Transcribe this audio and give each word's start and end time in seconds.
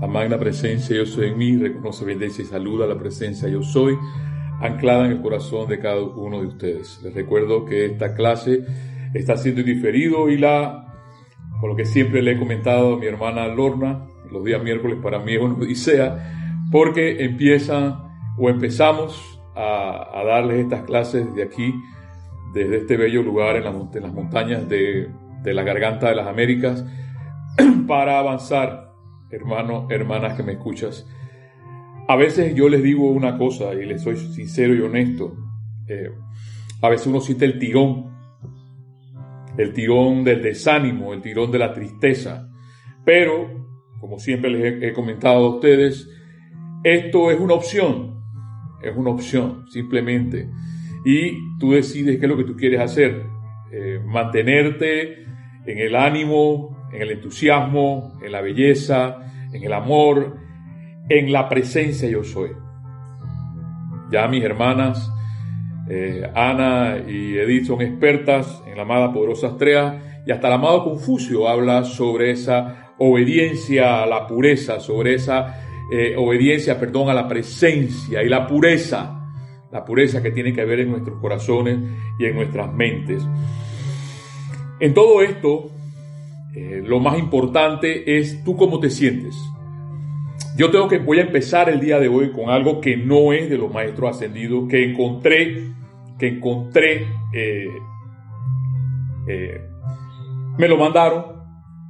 La 0.00 0.06
magna 0.06 0.38
presencia 0.38 0.96
yo 0.96 1.04
soy 1.04 1.30
en 1.30 1.38
mí, 1.38 1.56
reconoce, 1.56 2.04
bendice 2.04 2.42
y 2.42 2.44
saluda 2.44 2.86
la 2.86 2.96
presencia 2.96 3.48
yo 3.48 3.64
soy, 3.64 3.98
anclada 4.60 5.06
en 5.06 5.12
el 5.12 5.20
corazón 5.20 5.68
de 5.68 5.80
cada 5.80 6.00
uno 6.00 6.40
de 6.40 6.46
ustedes. 6.46 7.00
Les 7.02 7.12
recuerdo 7.14 7.64
que 7.64 7.86
esta 7.86 8.14
clase 8.14 8.64
está 9.12 9.36
siendo 9.36 9.64
diferido 9.64 10.28
y 10.28 10.38
la, 10.38 10.94
con 11.60 11.70
lo 11.70 11.76
que 11.76 11.84
siempre 11.84 12.22
le 12.22 12.32
he 12.32 12.38
comentado 12.38 12.94
a 12.94 12.98
mi 12.98 13.06
hermana 13.06 13.48
Lorna, 13.48 14.06
los 14.30 14.44
días 14.44 14.62
miércoles 14.62 14.98
para 15.02 15.18
mí 15.18 15.34
es 15.34 15.40
una 15.40 15.54
odisea, 15.54 16.60
porque 16.70 17.24
empiezan 17.24 17.96
o 18.38 18.48
empezamos 18.48 19.40
a, 19.56 20.22
darles 20.24 20.60
estas 20.60 20.82
clases 20.82 21.34
de 21.34 21.42
aquí, 21.42 21.74
desde 22.54 22.76
este 22.78 22.96
bello 22.96 23.24
lugar 23.24 23.56
en, 23.56 23.64
las 23.64 24.12
montañas 24.12 24.68
de 24.68 25.10
la 25.42 25.64
garganta 25.64 26.08
de 26.08 26.14
las 26.14 26.28
Américas, 26.28 26.84
para 27.88 28.20
avanzar 28.20 28.87
hermanos, 29.30 29.90
hermanas 29.90 30.36
que 30.36 30.42
me 30.42 30.52
escuchas, 30.52 31.06
a 32.08 32.16
veces 32.16 32.54
yo 32.54 32.70
les 32.70 32.82
digo 32.82 33.10
una 33.10 33.36
cosa 33.36 33.74
y 33.74 33.84
les 33.84 34.02
soy 34.02 34.16
sincero 34.16 34.74
y 34.74 34.80
honesto. 34.80 35.36
Eh, 35.86 36.10
a 36.80 36.88
veces 36.88 37.06
uno 37.06 37.20
siente 37.20 37.44
el 37.44 37.58
tirón, 37.58 38.16
el 39.58 39.74
tirón 39.74 40.24
del 40.24 40.42
desánimo, 40.42 41.12
el 41.12 41.20
tirón 41.20 41.52
de 41.52 41.58
la 41.58 41.74
tristeza. 41.74 42.48
Pero, 43.04 43.66
como 44.00 44.18
siempre 44.18 44.50
les 44.50 44.82
he, 44.82 44.92
comentado 44.94 45.44
a 45.44 45.54
ustedes, 45.56 46.08
esto 46.82 47.30
es 47.30 47.38
una 47.38 47.54
opción, 47.54 48.22
es 48.82 48.96
una 48.96 49.10
opción 49.10 49.66
simplemente. 49.68 50.48
Y 51.04 51.58
tú 51.58 51.72
decides 51.72 52.18
qué 52.18 52.24
es 52.24 52.30
lo 52.30 52.38
que 52.38 52.44
tú 52.44 52.56
quieres 52.56 52.80
hacer. 52.80 53.26
Eh, 53.70 54.00
mantenerte 54.02 55.24
en 55.66 55.78
el 55.78 55.94
ánimo, 55.94 56.77
en 56.92 57.02
el 57.02 57.10
entusiasmo, 57.12 58.18
en 58.22 58.32
la 58.32 58.40
belleza, 58.40 59.18
en 59.52 59.62
el 59.62 59.72
amor, 59.72 60.36
en 61.08 61.32
la 61.32 61.48
presencia 61.48 62.08
yo 62.08 62.24
soy. 62.24 62.50
Ya 64.10 64.26
mis 64.28 64.42
hermanas 64.42 65.10
eh, 65.90 66.30
Ana 66.34 66.98
y 67.06 67.38
Edith 67.38 67.66
son 67.66 67.80
expertas 67.80 68.62
en 68.66 68.76
la 68.76 68.82
amada 68.82 69.12
poderosa 69.12 69.48
estrella 69.48 70.22
y 70.26 70.30
hasta 70.30 70.48
el 70.48 70.54
amado 70.54 70.84
Confucio 70.84 71.48
habla 71.48 71.84
sobre 71.84 72.32
esa 72.32 72.92
obediencia 72.98 74.02
a 74.02 74.06
la 74.06 74.26
pureza, 74.26 74.80
sobre 74.80 75.14
esa 75.14 75.62
eh, 75.90 76.14
obediencia, 76.18 76.78
perdón, 76.78 77.08
a 77.08 77.14
la 77.14 77.26
presencia 77.26 78.22
y 78.22 78.28
la 78.28 78.46
pureza, 78.46 79.30
la 79.72 79.84
pureza 79.84 80.22
que 80.22 80.30
tiene 80.30 80.52
que 80.52 80.60
haber 80.60 80.80
en 80.80 80.90
nuestros 80.90 81.18
corazones 81.18 81.78
y 82.18 82.26
en 82.26 82.34
nuestras 82.34 82.70
mentes. 82.74 83.26
En 84.80 84.92
todo 84.92 85.22
esto, 85.22 85.70
eh, 86.54 86.82
lo 86.84 86.98
más 87.00 87.18
importante 87.18 88.18
es 88.18 88.42
tú 88.44 88.56
cómo 88.56 88.80
te 88.80 88.90
sientes. 88.90 89.36
Yo 90.56 90.70
tengo 90.70 90.88
que, 90.88 90.98
voy 90.98 91.18
a 91.18 91.22
empezar 91.22 91.68
el 91.68 91.80
día 91.80 91.98
de 92.00 92.08
hoy 92.08 92.32
con 92.32 92.50
algo 92.50 92.80
que 92.80 92.96
no 92.96 93.32
es 93.32 93.48
de 93.48 93.58
los 93.58 93.72
maestros 93.72 94.16
ascendidos, 94.16 94.68
que 94.68 94.90
encontré, 94.90 95.68
que 96.18 96.28
encontré, 96.28 97.06
eh, 97.32 97.68
eh, 99.28 99.60
me 100.58 100.66
lo 100.66 100.76
mandaron, 100.76 101.24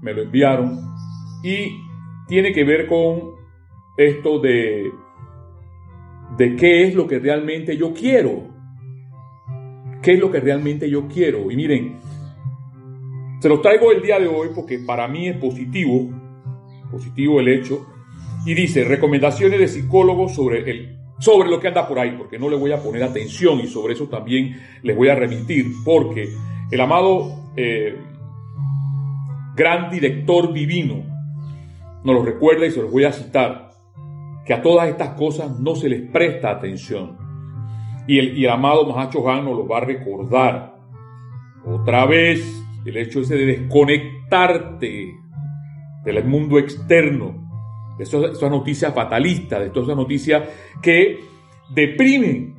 me 0.02 0.12
lo 0.12 0.22
enviaron 0.22 0.80
y 1.42 1.80
tiene 2.26 2.52
que 2.52 2.64
ver 2.64 2.86
con 2.86 3.30
esto 3.96 4.38
de, 4.38 4.90
de 6.36 6.56
qué 6.56 6.86
es 6.86 6.94
lo 6.94 7.06
que 7.06 7.18
realmente 7.18 7.76
yo 7.76 7.94
quiero. 7.94 8.48
¿Qué 10.02 10.14
es 10.14 10.20
lo 10.20 10.30
que 10.30 10.40
realmente 10.40 10.88
yo 10.88 11.08
quiero? 11.08 11.50
Y 11.50 11.56
miren, 11.56 11.98
se 13.40 13.48
los 13.48 13.62
traigo 13.62 13.92
el 13.92 14.02
día 14.02 14.18
de 14.18 14.26
hoy 14.26 14.48
porque 14.54 14.78
para 14.78 15.06
mí 15.06 15.28
es 15.28 15.36
positivo, 15.36 16.10
positivo 16.90 17.40
el 17.40 17.48
hecho. 17.48 17.86
Y 18.44 18.54
dice, 18.54 18.84
recomendaciones 18.84 19.60
de 19.60 19.68
psicólogos 19.68 20.34
sobre, 20.34 20.70
el, 20.70 20.96
sobre 21.18 21.50
lo 21.50 21.60
que 21.60 21.68
anda 21.68 21.86
por 21.86 21.98
ahí, 21.98 22.14
porque 22.16 22.38
no 22.38 22.48
le 22.48 22.56
voy 22.56 22.72
a 22.72 22.82
poner 22.82 23.02
atención 23.02 23.60
y 23.60 23.66
sobre 23.66 23.94
eso 23.94 24.08
también 24.08 24.56
les 24.82 24.96
voy 24.96 25.08
a 25.08 25.14
remitir, 25.14 25.66
porque 25.84 26.28
el 26.70 26.80
amado 26.80 27.52
eh, 27.56 27.96
gran 29.54 29.90
director 29.90 30.52
divino 30.52 31.02
nos 32.04 32.14
lo 32.14 32.22
recuerda 32.22 32.66
y 32.66 32.70
se 32.70 32.80
los 32.80 32.90
voy 32.90 33.04
a 33.04 33.12
citar, 33.12 33.72
que 34.46 34.54
a 34.54 34.62
todas 34.62 34.88
estas 34.88 35.10
cosas 35.10 35.58
no 35.60 35.74
se 35.74 35.88
les 35.88 36.10
presta 36.10 36.50
atención. 36.50 37.18
Y 38.06 38.18
el, 38.18 38.38
y 38.38 38.44
el 38.44 38.50
amado 38.50 38.86
Mahacho 38.86 39.20
nos 39.20 39.56
lo 39.56 39.68
va 39.68 39.78
a 39.78 39.84
recordar. 39.84 40.76
Otra 41.66 42.06
vez, 42.06 42.57
el 42.84 42.96
hecho 42.96 43.20
ese 43.20 43.36
de 43.36 43.46
desconectarte 43.46 45.14
del 46.04 46.24
mundo 46.24 46.58
externo, 46.58 47.96
de 47.98 48.04
esas, 48.04 48.42
noticias 48.42 48.94
fatalistas, 48.94 49.60
de 49.60 49.70
todas 49.70 49.88
esas 49.88 49.96
noticias 49.96 50.48
que 50.80 51.18
deprimen. 51.74 52.54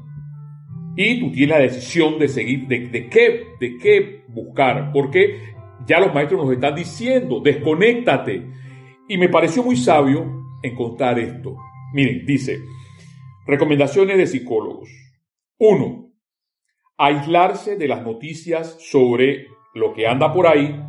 Y 0.96 1.19
tú 1.19 1.31
tienes 1.31 1.50
la 1.50 1.63
decisión 1.63 2.19
de 2.19 2.28
seguir, 2.28 2.68
de, 2.68 3.09
qué, 3.09 3.47
de 3.59 3.78
qué 3.78 4.25
buscar, 4.28 4.91
porque 4.91 5.53
ya 5.85 6.00
los 6.00 6.13
maestros 6.13 6.44
nos 6.44 6.53
están 6.53 6.75
diciendo, 6.75 7.40
desconéctate. 7.40 8.46
Y 9.07 9.18
me 9.18 9.30
pareció 9.30 9.63
muy 9.63 9.78
sabio 9.78 10.25
encontrar 10.62 11.18
esto. 11.18 11.56
Miren, 11.94 12.25
dice, 12.25 12.59
recomendaciones 13.47 14.18
de 14.18 14.28
psicólogos. 14.28 14.90
Uno, 15.57 16.12
aislarse 16.97 17.78
de 17.78 17.88
las 17.88 18.03
noticias 18.03 18.78
sobre 18.80 19.47
lo 19.80 19.94
que 19.94 20.08
anda 20.08 20.32
por 20.34 20.48
ahí, 20.48 20.80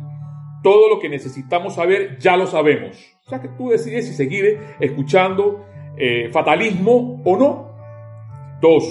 todo 0.61 0.89
lo 0.89 0.99
que 0.99 1.09
necesitamos 1.09 1.75
saber 1.75 2.17
ya 2.19 2.37
lo 2.37 2.45
sabemos. 2.45 2.97
O 3.25 3.29
sea 3.29 3.41
que 3.41 3.47
tú 3.49 3.69
decides 3.69 4.07
si 4.07 4.13
seguir 4.13 4.59
escuchando 4.79 5.65
eh, 5.97 6.29
fatalismo 6.31 7.21
o 7.25 7.37
no. 7.37 7.71
Dos, 8.61 8.83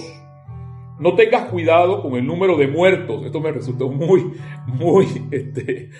no 0.98 1.14
tengas 1.14 1.44
cuidado 1.44 2.02
con 2.02 2.14
el 2.14 2.26
número 2.26 2.56
de 2.56 2.66
muertos. 2.66 3.24
Esto 3.24 3.40
me 3.40 3.52
resultó 3.52 3.88
muy, 3.88 4.32
muy 4.66 5.06
este, 5.30 5.90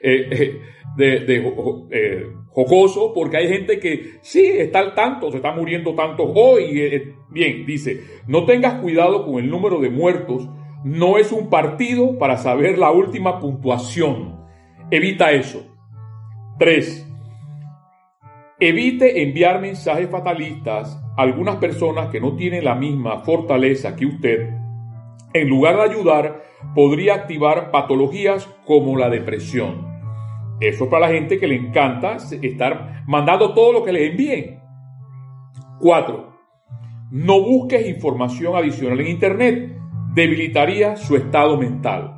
eh, 0.00 0.28
eh, 0.30 0.60
de, 0.96 2.32
jocoso 2.48 3.12
porque 3.14 3.36
hay 3.36 3.48
gente 3.48 3.78
que 3.78 4.18
sí 4.22 4.44
está 4.44 4.80
al 4.80 4.94
tanto, 4.94 5.30
se 5.30 5.36
está 5.36 5.52
muriendo 5.52 5.94
tantos 5.94 6.30
hoy. 6.34 7.14
bien, 7.30 7.66
dice, 7.66 8.00
no 8.26 8.44
tengas 8.46 8.80
cuidado 8.80 9.24
con 9.26 9.42
el 9.42 9.50
número 9.50 9.78
de 9.80 9.90
muertos 9.90 10.48
no 10.84 11.16
es 11.16 11.30
un 11.32 11.48
partido 11.48 12.18
para 12.18 12.36
saber 12.36 12.78
la 12.78 12.90
última 12.90 13.38
puntuación. 13.38 14.40
Evita 14.90 15.30
eso. 15.30 15.64
3. 16.58 17.08
Evite 18.58 19.22
enviar 19.22 19.60
mensajes 19.60 20.08
fatalistas 20.10 21.00
a 21.16 21.22
algunas 21.22 21.56
personas 21.56 22.08
que 22.08 22.20
no 22.20 22.34
tienen 22.36 22.64
la 22.64 22.74
misma 22.74 23.18
fortaleza 23.20 23.96
que 23.96 24.06
usted. 24.06 24.50
En 25.32 25.48
lugar 25.48 25.76
de 25.76 25.82
ayudar, 25.82 26.42
podría 26.74 27.14
activar 27.14 27.70
patologías 27.70 28.46
como 28.66 28.96
la 28.96 29.08
depresión. 29.08 29.86
Eso 30.60 30.84
es 30.84 30.90
para 30.90 31.08
la 31.08 31.12
gente 31.12 31.38
que 31.38 31.48
le 31.48 31.56
encanta 31.56 32.16
estar 32.16 33.02
mandando 33.06 33.54
todo 33.54 33.72
lo 33.72 33.84
que 33.84 33.92
les 33.92 34.10
envíen. 34.10 34.60
4. 35.80 36.32
No 37.10 37.40
busques 37.40 37.88
información 37.88 38.54
adicional 38.56 39.00
en 39.00 39.06
Internet 39.08 39.81
debilitaría 40.14 40.96
su 40.96 41.16
estado 41.16 41.56
mental. 41.56 42.14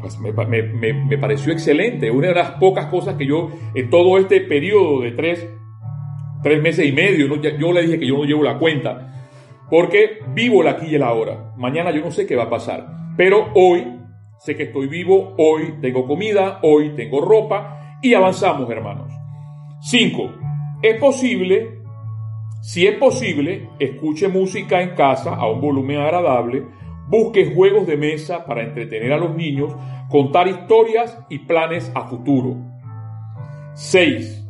Pues 0.00 0.18
me, 0.18 1.18
pareció 1.18 1.52
excelente, 1.52 2.10
una 2.10 2.28
de 2.28 2.34
las 2.34 2.52
pocas 2.52 2.86
cosas 2.86 3.16
que 3.16 3.26
yo 3.26 3.50
en 3.74 3.90
todo 3.90 4.16
este 4.18 4.40
periodo 4.40 5.02
de 5.02 5.12
tres, 5.12 5.46
tres 6.42 6.62
meses 6.62 6.86
y 6.86 6.92
medio, 6.92 7.26
yo 7.58 7.72
le 7.72 7.82
dije 7.82 7.98
que 7.98 8.06
yo 8.06 8.16
no 8.16 8.24
llevo 8.24 8.42
la 8.42 8.58
cuenta, 8.58 9.28
porque 9.68 10.20
vivo 10.34 10.62
el 10.62 10.68
aquí 10.68 10.86
y 10.86 10.94
el 10.94 11.02
ahora. 11.02 11.52
Mañana 11.58 11.90
yo 11.90 12.00
no 12.00 12.10
sé 12.10 12.26
qué 12.26 12.34
va 12.34 12.44
a 12.44 12.50
pasar, 12.50 12.86
pero 13.16 13.48
hoy 13.54 13.86
sé 14.38 14.56
que 14.56 14.64
estoy 14.64 14.88
vivo, 14.88 15.34
hoy 15.36 15.74
tengo 15.82 16.06
comida, 16.06 16.60
hoy 16.62 16.94
tengo 16.96 17.20
ropa 17.20 17.98
y 18.02 18.14
avanzamos, 18.14 18.70
hermanos. 18.70 19.12
Cinco, 19.82 20.32
es 20.82 20.98
posible 20.98 21.79
si 22.60 22.86
es 22.86 22.96
posible, 22.98 23.70
escuche 23.78 24.28
música 24.28 24.82
en 24.82 24.94
casa 24.94 25.34
a 25.34 25.50
un 25.50 25.62
volumen 25.62 25.98
agradable, 25.98 26.66
busque 27.08 27.54
juegos 27.54 27.86
de 27.86 27.96
mesa 27.96 28.44
para 28.44 28.62
entretener 28.62 29.12
a 29.14 29.16
los 29.16 29.34
niños, 29.34 29.74
contar 30.10 30.46
historias 30.46 31.18
y 31.30 31.38
planes 31.40 31.90
a 31.94 32.06
futuro. 32.08 32.56
6. 33.74 34.46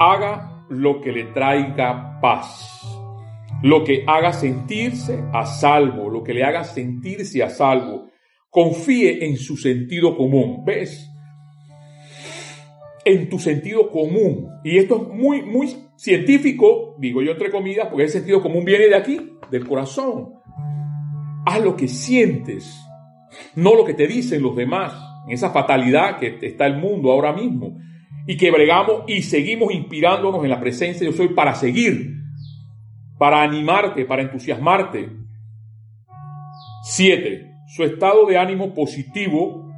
Haga 0.00 0.66
lo 0.68 1.00
que 1.00 1.12
le 1.12 1.24
traiga 1.26 2.18
paz. 2.20 2.80
Lo 3.62 3.84
que 3.84 4.02
haga 4.06 4.32
sentirse 4.32 5.22
a 5.32 5.46
salvo, 5.46 6.10
lo 6.10 6.24
que 6.24 6.34
le 6.34 6.42
haga 6.42 6.64
sentirse 6.64 7.42
a 7.42 7.50
salvo. 7.50 8.10
Confíe 8.50 9.24
en 9.26 9.36
su 9.36 9.56
sentido 9.56 10.16
común. 10.16 10.64
¿Ves? 10.66 11.08
En 13.04 13.28
tu 13.28 13.38
sentido 13.38 13.90
común. 13.90 14.48
Y 14.64 14.78
esto 14.78 14.96
es 14.96 15.08
muy, 15.08 15.42
muy 15.42 15.83
científico, 16.04 16.96
digo 16.98 17.22
yo 17.22 17.32
entre 17.32 17.50
comillas, 17.50 17.88
porque 17.88 18.04
el 18.04 18.10
sentido 18.10 18.42
común 18.42 18.62
viene 18.62 18.88
de 18.88 18.94
aquí, 18.94 19.38
del 19.50 19.66
corazón. 19.66 20.34
Haz 21.46 21.62
lo 21.62 21.74
que 21.74 21.88
sientes, 21.88 22.78
no 23.56 23.74
lo 23.74 23.86
que 23.86 23.94
te 23.94 24.06
dicen 24.06 24.42
los 24.42 24.54
demás, 24.54 24.92
en 25.26 25.32
esa 25.32 25.48
fatalidad 25.48 26.18
que 26.18 26.38
está 26.42 26.66
el 26.66 26.76
mundo 26.76 27.10
ahora 27.10 27.32
mismo. 27.32 27.78
y 28.26 28.38
que 28.38 28.50
bregamos 28.50 29.02
y 29.06 29.20
seguimos 29.20 29.74
inspirándonos 29.74 30.42
en 30.44 30.48
la 30.48 30.58
presencia 30.58 31.00
de 31.00 31.12
Yo 31.12 31.16
Soy 31.16 31.34
para 31.34 31.54
seguir, 31.54 32.14
para 33.18 33.42
animarte, 33.42 34.06
para 34.06 34.22
entusiasmarte. 34.22 35.10
Siete, 36.84 37.50
su 37.66 37.84
estado 37.84 38.24
de 38.24 38.38
ánimo 38.38 38.72
positivo 38.72 39.70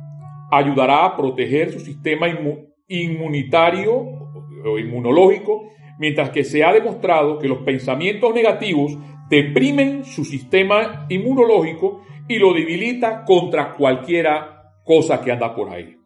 ayudará 0.52 1.06
a 1.06 1.16
proteger 1.16 1.72
su 1.72 1.80
sistema 1.80 2.28
inmunitario 2.86 3.94
o 4.64 4.78
inmunológico, 4.78 5.72
mientras 5.98 6.30
que 6.30 6.44
se 6.44 6.64
ha 6.64 6.72
demostrado 6.72 7.38
que 7.38 7.48
los 7.48 7.58
pensamientos 7.58 8.34
negativos 8.34 8.96
deprimen 9.28 10.04
su 10.04 10.24
sistema 10.24 11.06
inmunológico 11.08 12.02
y 12.28 12.38
lo 12.38 12.52
debilita 12.52 13.24
contra 13.24 13.74
cualquiera 13.74 14.72
cosa 14.84 15.20
que 15.20 15.32
anda 15.32 15.54
por 15.54 15.70
ahí. 15.70 15.96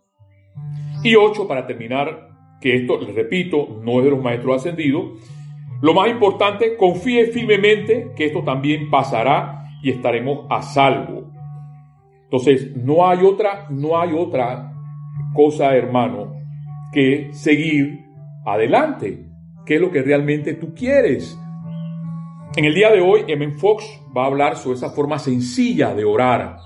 Y 1.03 1.15
ocho, 1.15 1.47
para 1.49 1.67
terminar, 1.67 2.29
que 2.61 2.77
esto, 2.77 3.01
les 3.01 3.15
repito, 3.15 3.81
no 3.83 3.99
es 3.99 4.05
de 4.05 4.11
los 4.11 4.23
maestros 4.23 4.57
ascendidos, 4.57 5.19
lo 5.81 5.95
más 5.95 6.11
importante, 6.11 6.77
confíe 6.77 7.27
firmemente 7.27 8.11
que 8.15 8.27
esto 8.27 8.43
también 8.43 8.91
pasará 8.91 9.65
y 9.83 9.91
estaremos 9.91 10.47
a 10.51 10.61
salvo. 10.61 11.33
Entonces, 12.25 12.77
no 12.77 13.09
hay 13.09 13.25
otra, 13.25 13.67
no 13.71 13.99
hay 13.99 14.13
otra 14.13 14.73
cosa, 15.35 15.75
hermano, 15.75 16.35
que 16.93 17.31
seguir 17.33 18.05
adelante, 18.45 19.30
que 19.71 19.77
es 19.77 19.81
lo 19.81 19.93
que 19.93 20.03
realmente 20.03 20.55
tú 20.55 20.75
quieres. 20.75 21.39
En 22.57 22.65
el 22.65 22.75
día 22.75 22.91
de 22.91 23.01
hoy, 23.01 23.23
M. 23.29 23.53
Fox 23.53 23.85
va 24.17 24.25
a 24.25 24.27
hablar 24.27 24.57
sobre 24.57 24.77
esa 24.77 24.91
forma 24.91 25.17
sencilla 25.17 25.95
de 25.95 26.05
orar. 26.05 26.57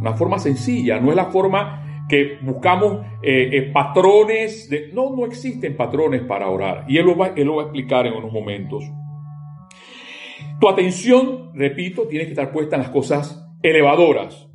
Una 0.00 0.14
forma 0.14 0.38
sencilla, 0.38 0.98
no 0.98 1.10
es 1.10 1.16
la 1.16 1.26
forma 1.26 2.06
que 2.08 2.38
buscamos 2.40 3.04
eh, 3.22 3.50
eh, 3.52 3.70
patrones. 3.70 4.70
De... 4.70 4.90
No, 4.94 5.14
no 5.14 5.26
existen 5.26 5.76
patrones 5.76 6.22
para 6.22 6.48
orar. 6.48 6.86
Y 6.88 6.96
él 6.96 7.04
lo, 7.04 7.18
va, 7.18 7.32
él 7.36 7.46
lo 7.46 7.56
va 7.56 7.64
a 7.64 7.66
explicar 7.66 8.06
en 8.06 8.14
unos 8.14 8.32
momentos. 8.32 8.82
Tu 10.58 10.68
atención, 10.70 11.50
repito, 11.52 12.08
tiene 12.08 12.24
que 12.24 12.30
estar 12.30 12.50
puesta 12.50 12.76
en 12.76 12.82
las 12.84 12.90
cosas 12.90 13.46
elevadoras. 13.62 14.48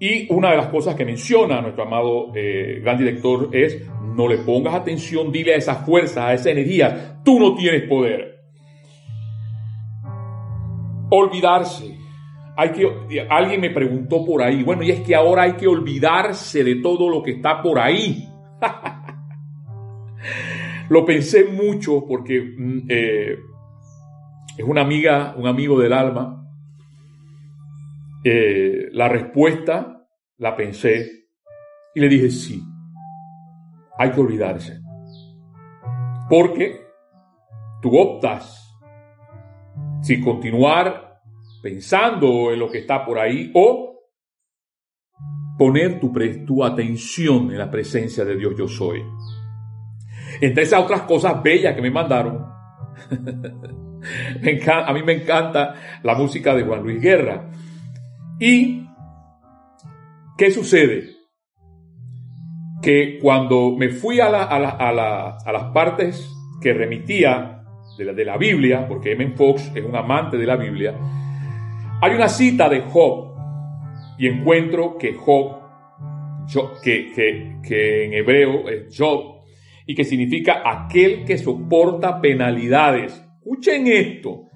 Y 0.00 0.32
una 0.32 0.50
de 0.50 0.56
las 0.56 0.68
cosas 0.68 0.94
que 0.94 1.04
menciona 1.04 1.60
nuestro 1.60 1.84
amado 1.84 2.32
eh, 2.34 2.80
gran 2.82 2.96
director 2.96 3.50
es, 3.52 3.86
no 4.14 4.28
le 4.28 4.38
pongas 4.38 4.74
atención, 4.74 5.32
dile 5.32 5.54
a 5.54 5.58
esa 5.58 5.76
fuerza, 5.76 6.28
a 6.28 6.34
esa 6.34 6.50
energía, 6.50 7.20
tú 7.24 7.38
no 7.38 7.54
tienes 7.54 7.88
poder. 7.88 8.40
Olvidarse. 11.10 11.98
Hay 12.56 12.72
que, 12.72 13.26
alguien 13.28 13.60
me 13.60 13.70
preguntó 13.70 14.24
por 14.24 14.42
ahí, 14.42 14.62
bueno, 14.62 14.82
y 14.82 14.90
es 14.90 15.00
que 15.00 15.14
ahora 15.14 15.42
hay 15.42 15.54
que 15.54 15.66
olvidarse 15.66 16.62
de 16.62 16.76
todo 16.76 17.08
lo 17.08 17.22
que 17.22 17.32
está 17.32 17.62
por 17.62 17.78
ahí. 17.78 18.28
lo 20.88 21.04
pensé 21.04 21.44
mucho 21.44 22.04
porque 22.06 22.40
mm, 22.40 22.86
eh, 22.88 23.36
es 24.58 24.64
una 24.64 24.82
amiga, 24.82 25.34
un 25.36 25.46
amigo 25.46 25.80
del 25.80 25.92
alma. 25.92 26.38
Eh, 28.24 28.88
la 28.92 29.08
respuesta 29.08 30.06
la 30.38 30.54
pensé 30.54 31.22
y 31.94 32.00
le 32.00 32.08
dije 32.08 32.30
sí, 32.30 32.62
hay 33.98 34.10
que 34.10 34.20
olvidarse. 34.20 34.80
Porque 36.28 36.80
tú 37.80 37.98
optas 37.98 38.58
si 40.02 40.20
continuar 40.20 41.20
pensando 41.62 42.52
en 42.52 42.58
lo 42.58 42.70
que 42.70 42.78
está 42.78 43.04
por 43.04 43.18
ahí 43.18 43.50
o 43.54 43.92
poner 45.56 46.00
tu, 46.00 46.12
tu 46.46 46.64
atención 46.64 47.50
en 47.52 47.58
la 47.58 47.70
presencia 47.70 48.24
de 48.24 48.36
Dios 48.36 48.54
yo 48.58 48.66
soy. 48.66 49.02
Entre 50.40 50.64
esas 50.64 50.80
otras 50.80 51.02
cosas 51.02 51.42
bellas 51.42 51.74
que 51.74 51.82
me 51.82 51.90
mandaron, 51.90 52.44
a 54.86 54.92
mí 54.92 55.02
me 55.02 55.12
encanta 55.12 55.74
la 56.02 56.14
música 56.14 56.54
de 56.54 56.64
Juan 56.64 56.82
Luis 56.82 57.00
Guerra. 57.00 57.50
¿Y 58.40 58.88
qué 60.36 60.50
sucede? 60.50 61.11
Que 62.82 63.18
cuando 63.20 63.70
me 63.76 63.90
fui 63.90 64.18
a, 64.20 64.28
las 64.28 65.64
partes 65.72 66.28
que 66.60 66.72
remitía 66.72 67.62
de 67.96 68.04
la, 68.04 68.12
de 68.12 68.24
la 68.24 68.36
Biblia, 68.36 68.86
porque 68.88 69.12
M. 69.12 69.32
Fox 69.36 69.70
es 69.74 69.84
un 69.84 69.94
amante 69.94 70.36
de 70.36 70.46
la 70.46 70.56
Biblia, 70.56 70.94
hay 72.00 72.14
una 72.14 72.28
cita 72.28 72.68
de 72.68 72.80
Job 72.80 73.32
y 74.18 74.26
encuentro 74.26 74.98
que 74.98 75.14
Job, 75.14 75.60
que, 76.82 77.12
que, 77.12 77.56
que 77.62 78.04
en 78.04 78.12
hebreo 78.14 78.68
es 78.68 78.96
Job, 78.96 79.42
y 79.86 79.94
que 79.94 80.04
significa 80.04 80.62
aquel 80.64 81.24
que 81.24 81.38
soporta 81.38 82.20
penalidades. 82.20 83.24
Escuchen 83.38 83.86
esto. 83.86 84.48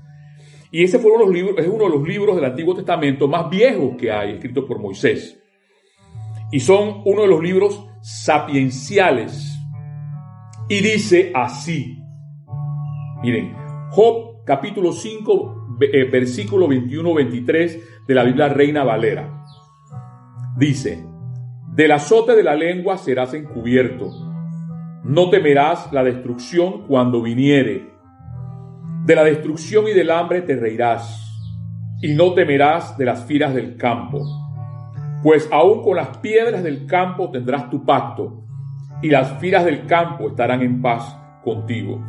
Y 0.70 0.82
ese 0.82 0.98
fue 0.98 1.12
uno 1.12 1.20
de 1.20 1.26
los 1.26 1.34
libros, 1.34 1.58
es 1.58 1.68
uno 1.68 1.84
de 1.84 1.90
los 1.90 2.06
libros 2.06 2.36
del 2.36 2.44
Antiguo 2.44 2.74
Testamento 2.74 3.28
más 3.28 3.48
viejos 3.48 3.96
que 3.96 4.10
hay, 4.10 4.34
escritos 4.34 4.64
por 4.64 4.78
Moisés. 4.78 5.40
Y 6.52 6.60
son 6.60 7.02
uno 7.04 7.22
de 7.22 7.28
los 7.28 7.42
libros 7.42 7.86
sapienciales. 8.06 9.58
Y 10.68 10.80
dice 10.80 11.32
así. 11.34 11.98
Miren, 13.22 13.54
Job 13.90 14.44
capítulo 14.44 14.92
5, 14.92 15.78
eh, 15.80 16.04
versículo 16.04 16.68
21-23 16.68 18.06
de 18.06 18.14
la 18.14 18.22
Biblia 18.22 18.48
Reina 18.48 18.84
Valera. 18.84 19.44
Dice, 20.56 21.04
del 21.72 21.92
azote 21.92 22.36
de 22.36 22.42
la 22.42 22.54
lengua 22.54 22.96
serás 22.96 23.34
encubierto. 23.34 24.10
No 25.04 25.30
temerás 25.30 25.92
la 25.92 26.04
destrucción 26.04 26.86
cuando 26.86 27.22
viniere 27.22 27.96
de 29.06 29.14
la 29.14 29.22
destrucción 29.22 29.86
y 29.86 29.92
del 29.92 30.10
hambre 30.10 30.42
te 30.42 30.56
reirás, 30.56 31.22
y 32.02 32.14
no 32.14 32.34
temerás 32.34 32.98
de 32.98 33.04
las 33.04 33.24
firas 33.24 33.54
del 33.54 33.76
campo, 33.76 34.20
pues 35.22 35.48
aún 35.50 35.82
con 35.82 35.96
las 35.96 36.18
piedras 36.18 36.62
del 36.62 36.86
campo 36.86 37.30
tendrás 37.30 37.70
tu 37.70 37.84
pacto, 37.84 38.42
y 39.02 39.08
las 39.10 39.38
firas 39.38 39.64
del 39.64 39.86
campo 39.86 40.28
estarán 40.28 40.62
en 40.62 40.80
paz 40.80 41.16
contigo. 41.44 42.02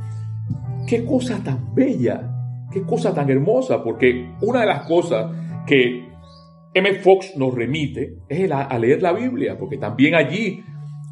Qué 0.88 1.06
cosa 1.06 1.44
tan 1.44 1.76
bella, 1.76 2.30
qué 2.72 2.84
cosa 2.84 3.14
tan 3.14 3.30
hermosa, 3.30 3.84
porque 3.84 4.32
una 4.42 4.62
de 4.62 4.68
las 4.68 4.88
cosas 4.88 5.32
que 5.66 6.08
M. 6.74 6.94
Fox 6.96 7.36
nos 7.36 7.54
remite 7.54 8.20
es 8.30 8.50
a 8.52 8.80
leer 8.80 9.02
la 9.02 9.12
Biblia, 9.12 9.58
porque 9.58 9.78
también 9.78 10.16
allí 10.16 10.64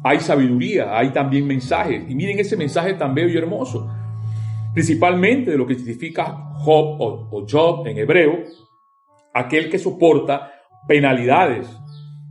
hay 0.02 0.20
sabiduría, 0.20 0.96
hay 0.96 1.10
también 1.10 1.46
mensajes. 1.46 2.08
Y 2.08 2.14
miren 2.14 2.38
ese 2.38 2.56
mensaje 2.56 2.94
tan 2.94 3.14
bello 3.14 3.28
y 3.28 3.36
hermoso 3.36 3.90
principalmente 4.76 5.52
de 5.52 5.56
lo 5.56 5.66
que 5.66 5.74
significa 5.74 6.52
Job 6.58 7.00
o, 7.00 7.46
Job 7.50 7.86
en 7.86 7.96
hebreo, 7.96 8.44
aquel 9.32 9.70
que 9.70 9.78
soporta 9.78 10.52
penalidades, 10.86 11.66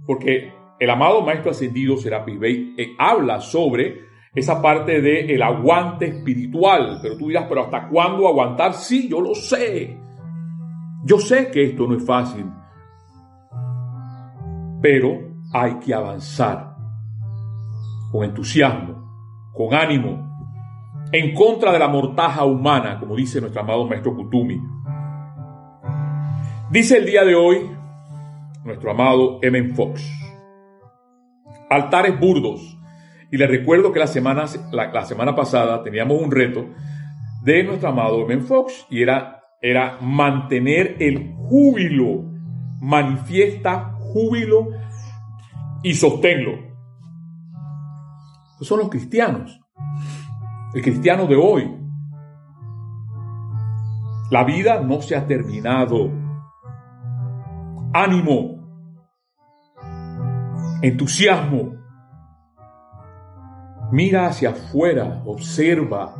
porque 0.05 0.53
el 0.79 0.89
amado 0.89 1.21
Maestro 1.21 1.51
Ascendido 1.51 1.97
Serapis 1.97 2.39
Bey 2.39 2.75
eh, 2.77 2.95
habla 2.97 3.39
sobre 3.39 4.05
esa 4.33 4.61
parte 4.61 5.01
del 5.01 5.29
el 5.31 5.41
aguante 5.41 6.07
espiritual, 6.07 6.99
pero 7.01 7.17
tú 7.17 7.29
dirás, 7.29 7.45
pero 7.47 7.63
¿hasta 7.63 7.87
cuándo 7.87 8.27
aguantar? 8.27 8.73
Sí, 8.73 9.07
yo 9.07 9.21
lo 9.21 9.33
sé. 9.33 9.97
Yo 11.05 11.19
sé 11.19 11.49
que 11.51 11.63
esto 11.65 11.87
no 11.87 11.95
es 11.95 12.05
fácil, 12.05 12.45
pero 14.81 15.35
hay 15.53 15.75
que 15.75 15.93
avanzar 15.93 16.75
con 18.11 18.25
entusiasmo, 18.25 19.51
con 19.53 19.73
ánimo, 19.73 20.25
en 21.11 21.33
contra 21.33 21.71
de 21.71 21.79
la 21.79 21.87
mortaja 21.87 22.43
humana, 22.43 22.99
como 22.99 23.15
dice 23.15 23.39
nuestro 23.39 23.61
amado 23.61 23.87
maestro 23.87 24.15
Kutumi. 24.15 24.59
Dice 26.71 26.97
el 26.97 27.05
día 27.05 27.23
de 27.23 27.35
hoy 27.35 27.74
nuestro 28.65 28.91
amado 28.91 29.39
M. 29.41 29.73
Fox, 29.73 30.03
altares 31.69 32.19
burdos. 32.19 32.77
Y 33.31 33.37
les 33.37 33.49
recuerdo 33.49 33.91
que 33.93 33.99
la 33.99 34.07
semana, 34.07 34.45
la, 34.71 35.05
semana 35.05 35.35
pasada 35.35 35.81
teníamos 35.83 36.21
un 36.21 36.31
reto 36.31 36.67
de 37.43 37.63
nuestro 37.63 37.89
amado 37.89 38.29
M. 38.29 38.41
Fox 38.41 38.85
y 38.89 39.01
era, 39.01 39.41
era 39.61 39.97
mantener 40.01 40.97
el 40.99 41.33
júbilo, 41.33 42.23
manifiesta 42.81 43.95
júbilo 43.99 44.67
y 45.83 45.93
sosténlo. 45.93 46.59
son 48.61 48.79
los 48.79 48.89
cristianos 48.89 49.61
el 50.75 50.81
cristiano 50.81 51.25
de 51.25 51.37
hoy. 51.37 51.73
La 54.29 54.43
vida 54.43 54.81
no 54.81 55.01
se 55.01 55.15
ha 55.15 55.25
terminado. 55.25 56.11
Ánimo, 57.93 58.54
entusiasmo. 60.81 61.73
Mira 63.91 64.27
hacia 64.27 64.49
afuera, 64.49 65.21
observa. 65.25 66.15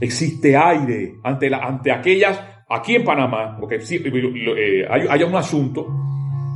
Existe 0.00 0.56
aire 0.56 1.14
ante, 1.22 1.48
la, 1.48 1.58
ante 1.58 1.92
aquellas, 1.92 2.40
aquí 2.68 2.96
en 2.96 3.04
Panamá, 3.04 3.56
porque 3.58 3.76
eh, 3.76 4.86
hay, 4.88 5.22
un 5.22 5.34
asunto 5.36 5.86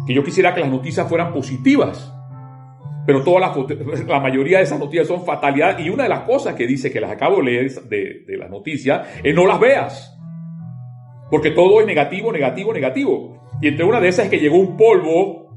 que 0.06 0.14
yo 0.14 0.24
quisiera 0.24 0.54
que 0.54 0.60
las 0.60 0.70
noticias 0.70 1.08
fueran 1.08 1.32
positivas 1.32 2.12
pero 3.08 3.24
toda 3.24 3.40
la, 3.40 3.56
la, 4.06 4.20
mayoría 4.20 4.58
de 4.58 4.64
esas 4.64 4.78
noticias 4.78 5.06
son 5.06 5.24
fatalidad. 5.24 5.78
Y 5.78 5.88
una 5.88 6.02
de 6.02 6.10
las 6.10 6.20
cosas 6.24 6.54
que 6.54 6.66
dice 6.66 6.92
que 6.92 7.00
las 7.00 7.10
acabo 7.10 7.38
de 7.38 7.44
leer 7.44 7.70
de, 7.84 8.24
de 8.26 8.36
las 8.36 8.50
noticias 8.50 9.08
es 9.24 9.34
no 9.34 9.46
las 9.46 9.58
veas. 9.58 10.14
Porque 11.30 11.52
todo 11.52 11.80
es 11.80 11.86
negativo, 11.86 12.30
negativo, 12.30 12.70
negativo. 12.70 13.48
Y 13.62 13.68
entre 13.68 13.86
una 13.86 13.98
de 13.98 14.08
esas 14.08 14.26
es 14.26 14.30
que 14.30 14.38
llegó 14.38 14.58
un 14.58 14.76
polvo 14.76 15.47